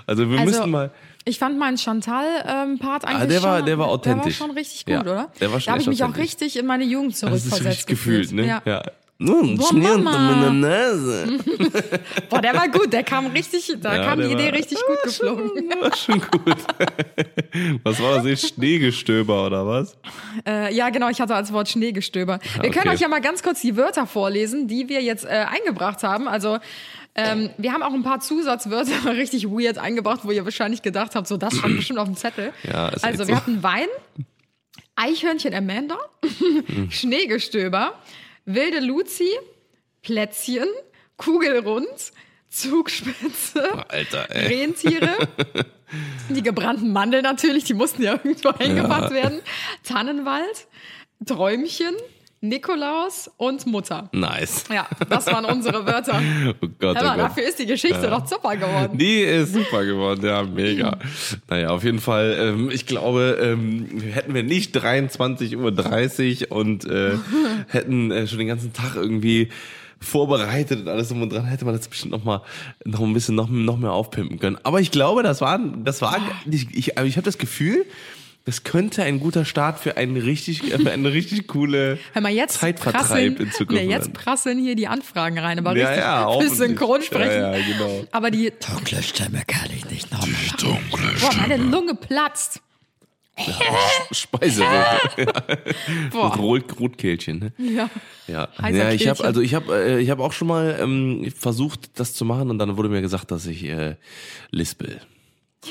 Also 0.07 0.31
wir 0.31 0.39
Also, 0.39 0.51
müssten 0.51 0.71
mal. 0.71 0.91
Ich 1.25 1.39
fand 1.39 1.59
meinen 1.59 1.77
Chantal-Part 1.77 3.05
eigentlich 3.05 3.23
Ah, 3.23 3.27
der 3.27 3.43
war- 3.43 3.57
schon, 3.59 3.67
der 3.67 3.79
war 3.79 3.89
authentisch. 3.89 4.39
Der 4.39 4.41
war 4.41 4.49
schon 4.49 4.57
richtig 4.57 4.85
gut, 4.87 4.95
Ja, 4.95 5.01
oder? 5.03 5.33
der 5.41 5.53
war 5.53 5.61
schon 5.61 5.67
da 5.67 5.73
habe 5.73 5.83
ich 5.83 5.89
mich 5.89 6.05
auch 6.05 6.17
richtig 6.17 6.57
in 6.59 6.65
meine 6.67 6.85
Jugend 6.85 7.13
Das 7.13 7.19
ist 7.19 7.25
richtig 7.27 7.51
zurückversetzt 7.51 7.87
gefühlt, 7.87 8.33
ne? 8.33 8.47
Ja. 8.47 8.63
Ja. 8.65 8.83
Nun, 9.21 9.57
Boah, 9.57 9.67
Schnee 9.71 9.89
unter 9.91 9.99
meiner 10.17 10.53
Nase. 10.53 11.39
Boah, 12.31 12.41
der 12.41 12.55
war 12.55 12.69
gut, 12.69 12.93
der 12.93 13.03
kam 13.03 13.27
richtig, 13.27 13.75
da 13.81 13.97
Ja, 13.97 14.05
kam 14.05 14.21
die 14.21 14.27
Idee 14.27 14.47
war- 14.47 14.53
richtig 14.53 14.79
gut 14.87 15.03
geflogen. 15.03 15.71
War 15.81 15.97
schon 15.97 16.21
gut. 16.21 16.57
Was 17.83 18.01
war 18.01 18.15
das 18.19 18.27
jetzt? 18.27 18.55
Schneegestöber 18.55 19.47
oder 19.47 19.67
was? 19.67 19.97
Äh, 20.47 20.73
ja, 20.73 20.91
genau, 20.91 21.09
ich 21.09 21.21
hatte 21.21 21.35
als 21.35 21.53
Wort 21.53 21.69
Schneegestöber. 21.69 22.39
Wir 22.61 22.71
können 22.71 22.87
okay. 22.87 22.91
euch 22.91 23.01
ja 23.01 23.09
mal 23.09 23.21
ganz 23.21 23.43
kurz 23.43 23.61
die 23.61 23.77
Wörter 23.77 24.07
vorlesen, 24.07 24.69
die 24.69 24.89
wir 24.89 25.03
jetzt 25.03 25.25
äh, 25.25 25.47
eingebracht 25.49 26.05
haben. 26.05 26.29
Also 26.29 26.59
ähm, 27.17 27.51
wir 27.59 27.73
haben 27.73 27.83
auch 27.83 27.93
ein 27.95 28.05
paar 28.05 28.21
Zusatzwörter 28.21 28.93
richtig 29.17 29.47
weird 29.49 29.79
eingebracht, 29.79 30.21
wo 30.23 30.31
ihr 30.31 30.45
wahrscheinlich 30.45 30.83
gedacht 30.83 31.17
habt, 31.17 31.27
so 31.27 31.37
das 31.37 31.57
stand 31.57 31.77
bestimmt 31.77 31.99
auf 31.99 32.07
dem 32.07 32.17
Zettel. 32.17 32.53
Ja, 32.63 32.89
ist 32.91 33.03
also 33.05 33.23
echt 33.23 33.29
wir 33.31 33.35
so. 33.35 33.41
hatten 33.41 33.63
Wein, 33.65 33.89
Eichhörnchen 34.95 35.55
Amanda, 35.55 35.97
Hm. 36.67 36.91
Schneegestöber, 36.91 37.95
wilde 38.49 38.81
Luzi, 38.81 39.29
Plätzchen, 40.03 40.69
Kugelrund, 41.17 42.13
Zugspitze, 42.49 43.87
Alter. 43.89 44.27
Rentiere, 44.31 45.29
die 46.31 46.43
gebrannten 46.43 46.93
Mandeln 46.93 47.23
natürlich, 47.23 47.65
die 47.65 47.75
mussten 47.75 48.03
ja 48.03 48.13
irgendwo 48.13 48.49
eingepackt 48.49 49.13
werden, 49.13 49.41
Tannenwald, 49.85 50.67
Träumchen, 51.27 51.95
Nikolaus 52.41 53.31
und 53.37 53.67
Mutter. 53.67 54.09
Nice. 54.13 54.65
Ja, 54.73 54.87
das 55.09 55.27
waren 55.27 55.45
unsere 55.45 55.85
Wörter. 55.87 56.21
Oh 56.61 56.69
Gott, 56.79 56.97
Hör 56.97 57.03
oh 57.03 57.09
Gott. 57.11 57.19
dafür 57.19 57.49
ist 57.49 57.59
die 57.59 57.67
Geschichte 57.67 58.09
doch 58.09 58.27
super 58.27 58.57
geworden. 58.57 58.97
Die 58.97 59.21
ist 59.21 59.53
super 59.53 59.85
geworden, 59.85 60.25
ja, 60.25 60.43
mega. 60.43 60.99
Naja, 61.49 61.69
auf 61.71 61.85
jeden 61.85 61.99
Fall, 61.99 62.37
ähm, 62.41 62.71
ich 62.71 62.87
glaube, 62.87 63.39
ähm, 63.41 63.87
hätten 64.13 64.35
wir 64.35 64.43
nicht 64.43 64.77
23.30 64.77 66.51
Uhr 66.51 66.57
und 66.57 66.85
äh, 66.85 67.17
hätten 67.69 68.11
äh, 68.11 68.27
schon 68.27 68.39
den 68.39 68.49
ganzen 68.49 68.73
Tag 68.73 68.97
irgendwie 68.97 69.49
vorbereitet 70.01 70.81
und 70.81 70.89
alles 70.89 71.09
drum 71.09 71.23
und 71.23 71.33
dran, 71.33 71.45
hätte 71.45 71.65
man 71.65 71.77
das 71.77 71.89
bestimmt 71.89 72.13
noch 72.13 72.25
mal 72.25 72.43
noch 72.85 73.01
ein 73.01 73.13
bisschen 73.13 73.35
noch, 73.35 73.49
noch 73.49 73.79
mehr 73.79 73.93
aufpimpen 73.93 74.39
können. 74.39 74.59
Aber 74.63 74.81
ich 74.81 74.91
glaube, 74.91 75.23
das 75.23 75.41
war, 75.41 75.59
das 75.59 76.01
war, 76.03 76.19
ich, 76.51 76.69
ich, 76.75 76.97
ich 76.97 77.17
habe 77.17 77.25
das 77.25 77.39
Gefühl, 77.39 77.85
das 78.49 78.65
könnte 78.65 79.03
ein 79.03 79.21
guter 79.21 79.45
Start 79.45 79.79
für 79.79 79.99
einen 79.99 80.17
richtig, 80.17 80.63
für 80.63 80.91
eine 80.91 81.13
richtig 81.13 81.49
coole 81.49 81.99
Hör 82.15 82.23
mal, 82.23 82.33
jetzt 82.33 82.61
Zeitvertreib 82.61 83.03
prasseln, 83.03 83.37
in 83.37 83.53
Zukunft. 83.53 83.83
nee, 83.83 83.91
jetzt 83.91 84.15
prasseln 84.15 84.59
hier 84.59 84.75
die 84.75 84.89
Anfragen 84.89 85.39
rein, 85.39 85.59
aber 85.59 85.77
Ja, 85.77 85.89
richtig 85.89 86.03
ja, 86.03 86.21
für 86.21 86.27
hoffentlich. 86.29 86.59
synchron 86.59 87.03
sprechen. 87.03 87.43
Ja, 87.43 87.55
ja, 87.55 87.67
genau. 87.67 88.05
Aber 88.11 88.31
die, 88.31 88.51
Dunkle 88.67 89.03
Stimme 89.03 89.43
kann 89.47 89.69
ich 89.77 89.85
nicht 89.91 90.11
nochmal 90.11 90.31
machen. 90.31 90.81
boah, 91.21 91.35
meine 91.47 91.63
Lunge 91.63 91.95
platzt. 91.95 92.63
Speiseröhre. 94.13 94.99
Boah. 96.11 96.35
Rot, 96.35 96.81
Rotkehlchen, 96.81 97.39
ne? 97.39 97.53
Ja. 97.59 97.91
Ja, 98.27 98.49
ja 98.71 98.93
ich 98.93 99.07
habe 99.09 99.23
also 99.23 99.43
ich 99.43 99.55
habe 99.55 99.77
äh, 99.77 100.01
ich 100.01 100.09
habe 100.09 100.25
auch 100.25 100.33
schon 100.33 100.49
mal 100.49 100.79
ähm, 100.81 101.31
versucht 101.37 102.01
das 102.01 102.15
zu 102.15 102.25
machen 102.25 102.49
und 102.49 102.59
dann 102.59 102.79
wurde 102.79 102.89
mir 102.89 103.03
gesagt, 103.03 103.31
dass 103.31 103.45
ich 103.45 103.65
äh, 103.65 103.97
lispel. 104.51 105.03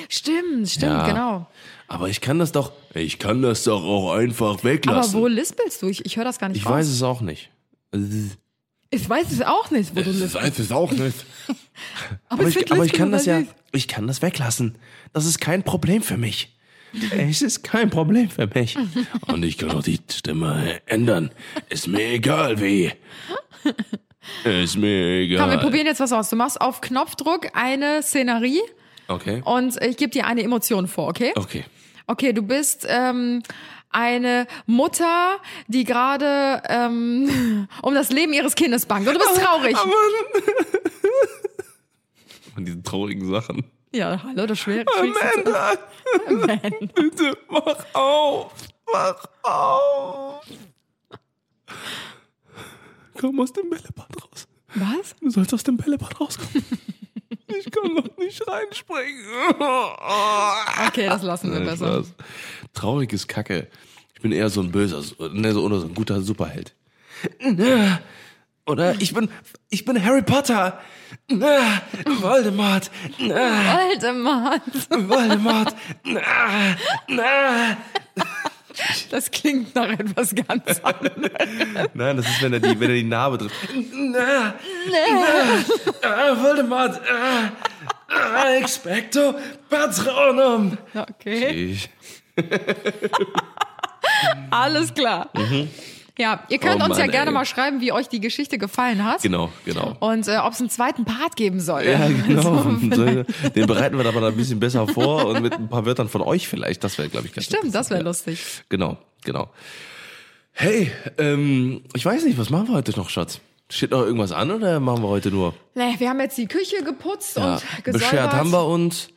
Stimmt, 0.10 0.70
stimmt, 0.70 0.92
Ja. 0.92 1.08
genau. 1.08 1.48
Aber 1.88 2.10
ich 2.10 2.20
kann 2.22 2.40
das 2.40 2.52
doch 2.52 2.72
ich 2.94 3.20
kann 3.20 3.42
das 3.42 3.64
doch 3.64 3.84
auch 3.84 4.12
einfach 4.14 4.56
Aber 4.56 4.64
weglassen. 4.64 5.20
wo 5.20 5.28
lispelst 5.28 5.82
du? 5.82 5.88
Ich, 5.88 6.06
ich 6.06 6.18
höre 6.18 6.26
das 6.26 6.40
gar 6.40 6.50
nicht 6.50 6.58
ich 6.60 6.66
raus. 6.66 6.74
weiß 6.74 6.88
es 6.90 7.04
auch 7.04 7.22
nicht. 7.22 7.50
Ich 8.90 9.10
weiß 9.10 9.32
es 9.32 9.42
auch 9.42 9.72
nicht, 9.72 9.96
wo 9.96 10.02
du 10.02 10.10
lispelst. 10.12 10.36
weiß 10.36 10.60
es 10.60 10.72
auch 10.72 10.92
nicht. 10.92 11.26
Aber, 12.28 12.42
Aber 12.42 12.50
ich, 12.50 12.56
ich, 12.58 12.72
aber 12.72 12.86
ich 12.86 12.94
kann 12.94 13.12
das 13.12 13.26
ja 13.26 13.44
ich 13.72 13.88
kann 13.88 14.08
das 14.08 14.22
weglassen. 14.22 14.78
Das 15.14 15.26
ist 15.26 15.40
kein 15.40 15.64
Problem 15.64 16.02
für 16.02 16.18
mich. 16.18 16.58
Es 17.16 17.42
ist 17.42 17.64
kein 17.64 17.90
Problem 17.90 18.30
für 18.30 18.48
mich. 18.48 18.76
Und 19.28 19.44
ich 19.44 19.58
kann 19.58 19.72
auch 19.72 19.84
die 19.84 20.00
Stimme 20.12 20.82
ändern. 20.88 21.32
Ist 21.70 21.88
mir 21.88 22.14
egal 22.14 22.60
wie. 22.62 22.92
Ist 24.44 24.78
mir 24.78 25.20
egal. 25.22 25.42
Komm, 25.42 25.52
wir 25.52 25.58
probieren 25.60 25.86
jetzt 25.86 26.00
was 26.00 26.12
aus. 26.12 26.30
Du 26.30 26.36
machst 26.36 26.60
auf 26.60 26.82
Knopfdruck 26.82 27.50
eine 27.54 28.02
Szenerie 28.02 28.62
Okay. 29.08 29.42
und 29.46 29.82
ich 29.82 29.98
gebe 29.98 30.10
dir 30.12 30.26
eine 30.26 30.42
Emotion 30.44 30.88
vor, 30.88 31.08
okay? 31.08 31.32
Okay. 31.36 31.64
Okay, 32.08 32.34
du 32.34 32.42
bist 32.42 32.86
ähm, 32.90 33.42
eine 33.90 34.48
Mutter, 34.66 35.38
die 35.68 35.84
gerade 35.84 36.62
ähm, 36.68 37.68
um 37.82 37.94
das 37.94 38.10
Leben 38.12 38.34
ihres 38.34 38.56
Kindes 38.56 38.86
bangt. 38.86 39.08
Und 39.08 39.14
du 39.16 39.20
bist 39.20 39.42
traurig. 39.42 39.78
Von 42.54 42.66
diesen 42.66 42.84
traurigen 42.84 43.30
Sachen. 43.30 43.64
Ja, 43.94 44.22
hallo, 44.24 44.46
das 44.46 44.60
schwer. 44.60 44.84
schwierigste- 44.98 45.56
Amanda, 46.28 46.68
bitte 46.96 47.38
mach 47.50 47.86
auf. 47.94 48.54
Mach 48.92 49.26
auf. 49.44 50.46
Komm 53.20 53.40
aus 53.40 53.52
dem 53.54 53.70
Bällebad 53.70 54.08
raus. 54.24 54.48
Was? 54.76 55.16
Du 55.22 55.30
sollst 55.30 55.54
aus 55.54 55.64
dem 55.64 55.78
Bällebad 55.78 56.20
rauskommen. 56.20 56.66
Ich 57.60 57.72
kann 57.72 57.94
noch 57.94 58.18
nicht 58.18 58.48
reinspringen. 58.48 59.26
Okay, 60.88 61.06
das 61.08 61.24
lassen 61.24 61.52
wir 61.52 61.60
Nein, 61.60 61.70
besser. 61.70 62.04
Spaß. 62.04 62.14
Traurig 62.74 63.14
ist 63.14 63.28
Kacke. 63.28 63.68
Ich 64.14 64.22
bin 64.22 64.32
eher 64.32 64.50
so 64.50 64.62
ein 64.62 64.72
böser, 64.72 65.04
ne, 65.32 65.54
so, 65.54 65.64
oder 65.64 65.80
so 65.80 65.88
ein 65.88 65.94
guter 65.94 66.22
Superheld. 66.22 66.74
Oder 68.66 68.96
ich 69.00 69.14
bin, 69.14 69.30
ich 69.70 69.86
bin 69.86 70.04
Harry 70.04 70.22
Potter. 70.24 70.80
Voldemort. 71.30 72.92
Alter 73.20 74.14
Mann, 74.14 74.62
Voldemort. 74.90 75.74
Das 79.10 79.32
klingt 79.32 79.76
nach 79.76 79.90
etwas 79.90 80.34
ganz 80.36 80.80
anderem. 80.84 81.30
Nein, 81.94 82.18
das 82.18 82.28
ist, 82.28 82.42
wenn 82.42 82.54
er 82.54 82.60
die, 82.60 82.80
wenn 82.80 82.90
er 82.90 82.96
die 82.96 83.04
Narbe 83.04 83.38
trifft. 83.38 83.56
Ah, 86.04 86.36
Voldemort. 86.42 87.00
Ah, 87.10 87.52
ah, 88.10 88.50
Expecto 88.58 89.36
Patronum. 89.70 90.78
Okay, 90.94 91.78
alles 94.52 94.94
klar. 94.94 95.30
Ja, 96.18 96.44
ihr 96.50 96.58
könnt 96.58 96.82
Oh 96.82 96.86
uns 96.86 96.98
ja 96.98 97.04
Mann, 97.06 97.12
gerne 97.12 97.28
ey. 97.30 97.34
mal 97.34 97.46
schreiben, 97.46 97.80
wie 97.80 97.92
euch 97.92 98.08
die 98.10 98.20
Geschichte 98.20 98.58
gefallen 98.58 99.04
hat. 99.06 99.22
Genau, 99.22 99.52
genau. 99.66 99.96
Und 100.00 100.28
äh, 100.28 100.38
ob 100.38 100.54
es 100.54 100.60
einen 100.60 100.70
zweiten 100.70 101.06
Part 101.06 101.36
geben 101.36 101.60
soll. 101.60 101.84
Ja, 101.84 102.08
genau. 102.28 102.64
So, 102.96 103.24
Den 103.56 103.68
bereiten 103.68 103.98
wir 103.98 104.06
aber 104.06 104.26
ein 104.28 104.36
bisschen 104.36 104.60
besser 104.60 104.88
vor 104.88 105.26
und 105.28 105.42
mit 105.44 105.54
ein 105.54 105.70
paar 105.70 105.86
Wörtern 105.86 106.10
von 106.10 106.22
euch 106.22 106.48
vielleicht. 106.48 106.84
Das 106.84 106.98
wäre, 106.98 107.10
glaube 107.10 107.28
ich, 107.28 107.34
ganz 107.34 107.46
Stimmt, 107.46 107.74
das 107.76 107.90
wäre 107.92 108.02
lustig. 108.04 108.40
ja. 108.44 108.64
Genau, 108.70 108.98
genau. 109.24 109.50
Hey, 110.54 110.92
ähm, 111.20 111.82
ich 111.94 112.04
weiß 112.06 112.26
nicht, 112.26 112.38
was 112.40 112.50
machen 112.50 112.70
wir 112.70 112.74
heute 112.76 112.92
noch, 112.98 113.10
Schatz? 113.10 113.40
Steht 113.70 113.92
noch 113.92 114.02
irgendwas 114.02 114.32
an 114.32 114.50
oder 114.50 114.80
machen 114.80 115.04
wir 115.04 115.10
heute 115.10 115.30
nur? 115.30 115.54
Nee, 115.76 115.96
wir 116.00 116.10
haben 116.10 116.20
jetzt 116.20 116.38
die 116.38 116.48
Küche 116.48 116.84
geputzt 116.84 117.38
Ja, 117.38 117.56
und 117.56 117.62
gesäubert. 117.84 117.94
beschert 118.10 118.34
haben 118.34 118.50
wir 118.52 118.66
uns. 118.66 119.10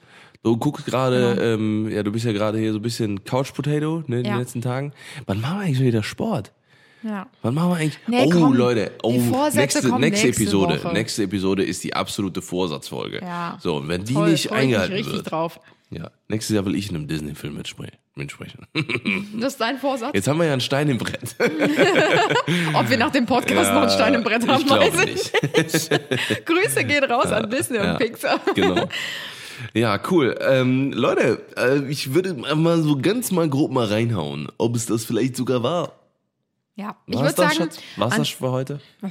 Du 0.42 0.56
guckst 0.56 0.86
gerade, 0.86 1.36
ähm, 1.40 1.88
ja, 1.90 2.02
du 2.02 2.10
bist 2.12 2.24
ja 2.24 2.32
gerade 2.32 2.58
hier 2.58 2.72
so 2.72 2.78
ein 2.78 2.82
bisschen 2.82 3.24
Couch 3.24 3.52
Potato, 3.54 4.02
ne, 4.06 4.18
in 4.18 4.24
den 4.24 4.32
Ja. 4.32 4.38
letzten 4.38 4.60
Tagen. 4.62 4.92
Wann 5.26 5.40
machen 5.40 5.58
wir 5.60 5.66
eigentlich 5.66 5.80
wieder 5.80 6.02
Sport? 6.02 6.52
Ja. 7.02 7.26
Wann 7.42 7.54
machen 7.54 7.70
wir 7.70 7.76
eigentlich? 7.76 7.98
Nee, 8.06 8.24
oh, 8.26 8.30
komm, 8.30 8.52
Leute, 8.54 8.92
oh, 9.02 9.10
die 9.12 9.18
nächste, 9.18 9.56
nächste, 9.58 9.98
nächste 9.98 10.28
Episode. 10.28 10.82
Woche. 10.84 10.92
Nächste 10.92 11.22
Episode 11.22 11.64
ist 11.64 11.82
die 11.84 11.94
absolute 11.94 12.42
Vorsatzfolge. 12.42 13.20
Ja. 13.22 13.58
So, 13.60 13.76
und 13.76 13.88
wenn 13.88 14.04
die 14.04 14.12
Voll, 14.12 14.30
nicht 14.30 14.48
freu 14.48 14.56
ich 14.60 14.66
mich 14.68 14.76
eingehalten 14.78 15.12
wird, 15.12 15.30
drauf. 15.30 15.60
ja, 15.90 16.10
nächstes 16.28 16.54
Jahr 16.54 16.64
will 16.66 16.74
ich 16.74 16.90
in 16.90 16.96
einem 16.96 17.08
Disney-Film 17.08 17.58
mitspre- 17.58 17.88
mitsprechen. 18.16 18.66
Das 19.40 19.52
ist 19.54 19.60
dein 19.60 19.78
Vorsatz? 19.78 20.10
Jetzt 20.14 20.28
haben 20.28 20.38
wir 20.38 20.46
ja 20.46 20.52
einen 20.52 20.60
Stein 20.60 20.88
im 20.90 20.98
Brett. 20.98 21.36
Ob 22.74 22.90
wir 22.90 22.96
nach 22.98 23.10
dem 23.10 23.24
Podcast 23.26 23.72
noch 23.72 23.82
einen 23.82 23.90
Stein 23.90 24.14
im 24.14 24.22
Brett 24.22 24.46
haben, 24.46 24.62
ich 24.62 24.70
weiß 24.70 25.04
ich 25.04 25.06
nicht. 25.06 26.44
Grüße 26.46 26.84
gehen 26.84 27.04
raus 27.04 27.26
an 27.32 27.48
Disney 27.50 27.78
Ja. 27.78 27.92
und 27.92 27.98
Pixar. 27.98 28.40
Genau. 28.54 28.88
Ja, 29.74 30.00
cool. 30.10 30.36
Ähm, 30.40 30.92
Leute, 30.92 31.42
äh, 31.56 31.78
ich 31.90 32.14
würde 32.14 32.34
mal 32.34 32.82
so 32.82 32.98
ganz 33.00 33.30
mal 33.30 33.48
grob 33.48 33.70
mal 33.72 33.86
reinhauen, 33.86 34.48
ob 34.58 34.74
es 34.74 34.86
das 34.86 35.04
vielleicht 35.04 35.36
sogar 35.36 35.62
war. 35.62 35.99
Ja, 36.80 36.96
ich 37.06 37.18
würde 37.18 37.34
sagen, 37.34 37.54
Schatz? 37.54 37.78
War's 37.96 38.12
an, 38.12 38.18
das 38.18 38.28
für 38.30 38.50
heute? 38.50 38.80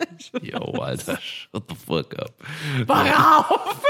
Yo, 0.42 0.58
Alter, 0.80 1.18
shut 1.20 1.64
the 1.68 1.74
fuck 1.74 2.18
up. 2.18 2.32
Wach 2.86 3.48
auf! 3.50 3.82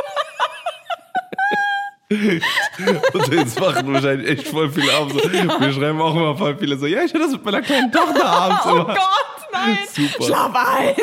Und 3.12 3.34
jetzt 3.34 3.60
machen 3.60 3.92
wahrscheinlich 3.92 4.28
echt 4.30 4.48
voll 4.48 4.70
viele 4.70 4.90
abends 4.94 5.22
so. 5.22 5.30
Wir 5.30 5.72
schreiben 5.74 6.00
auch 6.00 6.14
immer 6.14 6.34
voll 6.36 6.56
viele 6.56 6.78
so, 6.78 6.86
ja, 6.86 7.02
ich 7.02 7.12
höre 7.12 7.20
das 7.20 7.32
mit 7.32 7.44
meiner 7.44 7.60
kleinen 7.60 7.92
Tochter 7.92 8.24
abends 8.24 8.60
Oh 8.64 8.70
immer. 8.70 8.84
Gott, 8.86 9.52
nein! 9.52 9.78
Super. 9.92 10.24
Schlaf 10.24 10.54
ein! 10.54 10.96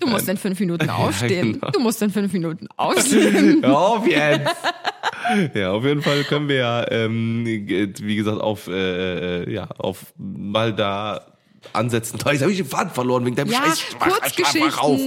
Du 0.00 0.06
musst 0.06 0.28
in 0.28 0.36
fünf 0.38 0.58
Minuten 0.58 0.88
aufstehen. 0.90 1.52
genau. 1.52 1.70
Du 1.70 1.80
musst 1.80 2.00
in 2.02 2.10
fünf 2.10 2.32
Minuten 2.32 2.66
aufstehen. 2.76 3.62
Hör 3.62 3.78
auf 3.78 4.06
jetzt! 4.06 4.56
Ja, 5.54 5.72
auf 5.72 5.84
jeden 5.84 6.00
Fall 6.02 6.24
können 6.24 6.48
wir 6.48 6.56
ja, 6.56 6.90
ähm, 6.90 7.44
wie 7.44 8.16
gesagt, 8.16 8.40
auf, 8.40 8.68
äh, 8.68 9.42
äh, 9.42 9.52
ja, 9.52 9.68
auf 9.78 10.14
mal 10.16 10.72
da 10.74 11.26
ansetzen. 11.72 12.18
Jetzt 12.24 12.42
habe 12.42 12.50
ich 12.52 12.58
den 12.58 12.66
Faden 12.66 12.90
verloren 12.92 13.24
wegen 13.26 13.36
deinem 13.36 13.50
Ja, 13.50 13.62
Scheiß. 13.64 13.96
Kurzgeschichten. 13.98 14.74
auf. 14.78 15.00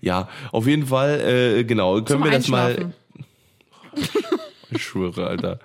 Ja, 0.00 0.28
auf 0.52 0.66
jeden 0.66 0.86
Fall, 0.86 1.20
äh, 1.20 1.64
genau, 1.64 1.94
können 1.96 2.06
Zum 2.06 2.24
wir 2.24 2.30
das 2.30 2.48
mal. 2.48 2.92
Ich 4.70 4.84
schwöre, 4.84 5.26
Alter. 5.26 5.58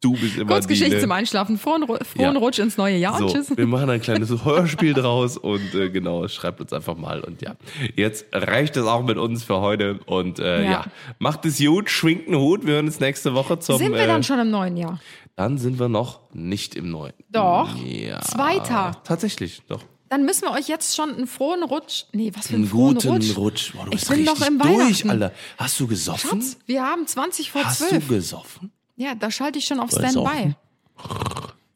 Du 0.00 0.12
bist 0.12 0.36
immer 0.36 0.52
Kurzgeschichte 0.52 0.90
die, 0.90 0.96
ne? 0.96 1.02
zum 1.02 1.12
Einschlafen. 1.12 1.58
Frohen, 1.58 1.86
frohen 1.86 2.02
Ja. 2.16 2.30
Rutsch 2.32 2.58
ins 2.58 2.76
neue 2.76 2.96
Jahr. 2.96 3.18
So, 3.18 3.28
Tschüss. 3.28 3.56
wir 3.56 3.66
machen 3.66 3.90
ein 3.90 4.00
kleines 4.00 4.30
Hörspiel 4.44 4.94
draus 4.94 5.36
und 5.36 5.74
äh, 5.74 5.90
genau, 5.90 6.26
schreibt 6.28 6.60
uns 6.60 6.72
einfach 6.72 6.96
mal. 6.96 7.20
Und 7.20 7.42
ja, 7.42 7.56
jetzt 7.96 8.26
reicht 8.32 8.76
es 8.76 8.84
auch 8.86 9.02
mit 9.02 9.18
uns 9.18 9.42
für 9.42 9.60
heute. 9.60 9.98
Und 10.06 10.38
äh, 10.38 10.64
ja. 10.64 10.70
Ja. 10.70 10.84
macht 11.18 11.44
es 11.46 11.58
gut, 11.58 11.90
schwingt 11.90 12.28
einen 12.28 12.38
Hut. 12.38 12.64
Wir 12.66 12.74
hören 12.74 12.86
uns 12.86 13.00
nächste 13.00 13.34
Woche 13.34 13.58
zum. 13.58 13.78
Sind 13.78 13.92
wir 13.92 14.00
äh, 14.02 14.06
dann 14.06 14.22
schon 14.22 14.38
im 14.38 14.50
neuen 14.50 14.76
Jahr? 14.76 15.00
dann 15.36 15.56
sind 15.56 15.78
wir 15.78 15.88
noch 15.88 16.18
nicht 16.32 16.74
im 16.74 16.90
neuen. 16.90 17.12
Doch. 17.30 17.68
Ja. 17.84 18.20
Zweiter. 18.22 19.00
Tatsächlich, 19.04 19.62
doch. 19.68 19.82
Dann 20.08 20.24
müssen 20.24 20.42
wir 20.42 20.52
euch 20.52 20.68
jetzt 20.68 20.96
schon 20.96 21.14
einen 21.14 21.26
frohen 21.28 21.62
Rutsch. 21.62 22.04
Nee, 22.12 22.32
was 22.34 22.46
für 22.48 22.54
einen, 22.54 22.62
Einen 22.64 22.70
frohen 22.70 22.94
guten 22.94 23.08
Rutsch. 23.08 23.36
Rutsch. 23.36 23.72
Boah, 23.72 23.84
du 23.84 23.90
Ich 23.92 24.00
bist 24.00 24.10
bin 24.10 24.24
noch 24.24 24.40
im 24.44 24.58
durch. 24.58 25.08
Alter. 25.08 25.32
Hast 25.58 25.78
du 25.78 25.86
gesoffen? 25.86 26.40
Schatz, 26.42 26.56
wir 26.66 26.82
haben 26.82 27.06
20 27.06 27.52
vor 27.52 27.62
Hast 27.64 27.88
12. 27.88 28.08
du 28.08 28.14
gesoffen? 28.14 28.72
Ja, 28.98 29.14
da 29.14 29.30
schalte 29.30 29.58
ich 29.58 29.64
schon 29.64 29.78
auf? 29.78 29.90
Standby. 29.92 30.54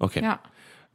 Okay. 0.01 0.23
Ja. 0.23 0.41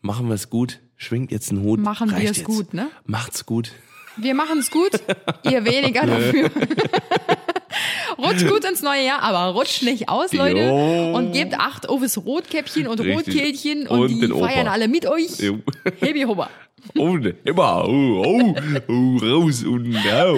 Machen 0.02 0.28
wir 0.28 0.36
es 0.36 0.50
gut. 0.50 0.80
Schwingt 0.98 1.32
jetzt 1.32 1.50
einen 1.52 1.64
Hut. 1.64 1.80
Machen 1.80 2.16
wir 2.16 2.30
es 2.30 2.44
gut, 2.44 2.74
ne? 2.74 2.90
Macht's 3.06 3.46
gut. 3.46 3.72
Wir 4.18 4.34
machen 4.36 4.60
es 4.60 4.70
gut, 4.72 4.92
ihr 5.44 5.64
weniger 5.64 6.06
dafür. 6.06 6.50
Rutscht 8.18 8.48
gut 8.48 8.66
ins 8.66 8.82
neue 8.82 9.06
Jahr, 9.06 9.22
aber 9.22 9.54
rutscht 9.54 9.84
nicht 9.84 10.10
aus, 10.10 10.34
Leute. 10.34 10.60
Jo. 10.66 11.16
Und 11.16 11.32
gebt 11.34 11.54
Acht 11.60 11.88
auf 11.88 12.02
das 12.02 12.18
Rotkäppchen 12.18 12.88
und 12.88 13.00
Richtig. 13.00 13.16
Rotkehlchen 13.28 13.88
und, 13.88 14.00
Und 14.00 14.20
die 14.20 14.32
Opa. 14.32 14.48
feiern 14.48 14.68
alle 14.68 14.88
mit 14.88 15.06
euch. 15.06 15.40
Jo. 15.40 15.60
Hebi 16.00 16.24
Hubba. 16.24 16.50
Oh, 16.96 17.18
immer. 17.44 17.86
Oh, 17.88 18.24
oh, 18.26 18.56
oh, 18.88 19.18
raus 19.18 19.64
und 19.64 19.90
now. 19.90 20.36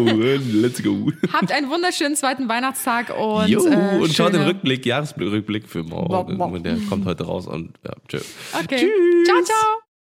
Let's 0.53 0.81
go. 0.81 1.11
Habt 1.33 1.51
einen 1.51 1.69
wunderschönen 1.69 2.15
zweiten 2.15 2.47
Weihnachtstag 2.47 3.15
und, 3.17 3.47
Jo, 3.47 3.65
äh, 3.65 3.99
und 3.99 4.13
schaut 4.13 4.33
den 4.33 4.43
Rückblick, 4.43 4.85
Jahresrückblick 4.85 5.67
für 5.67 5.83
morgen. 5.83 6.37
Bop, 6.37 6.51
bop. 6.51 6.63
Der 6.63 6.77
kommt 6.89 7.05
heute 7.05 7.25
raus 7.25 7.47
und 7.47 7.73
ja, 7.85 7.93
tschö. 8.07 8.19
Okay. 8.63 8.89
Ciao, 9.25 9.41
ciao. 9.43 9.88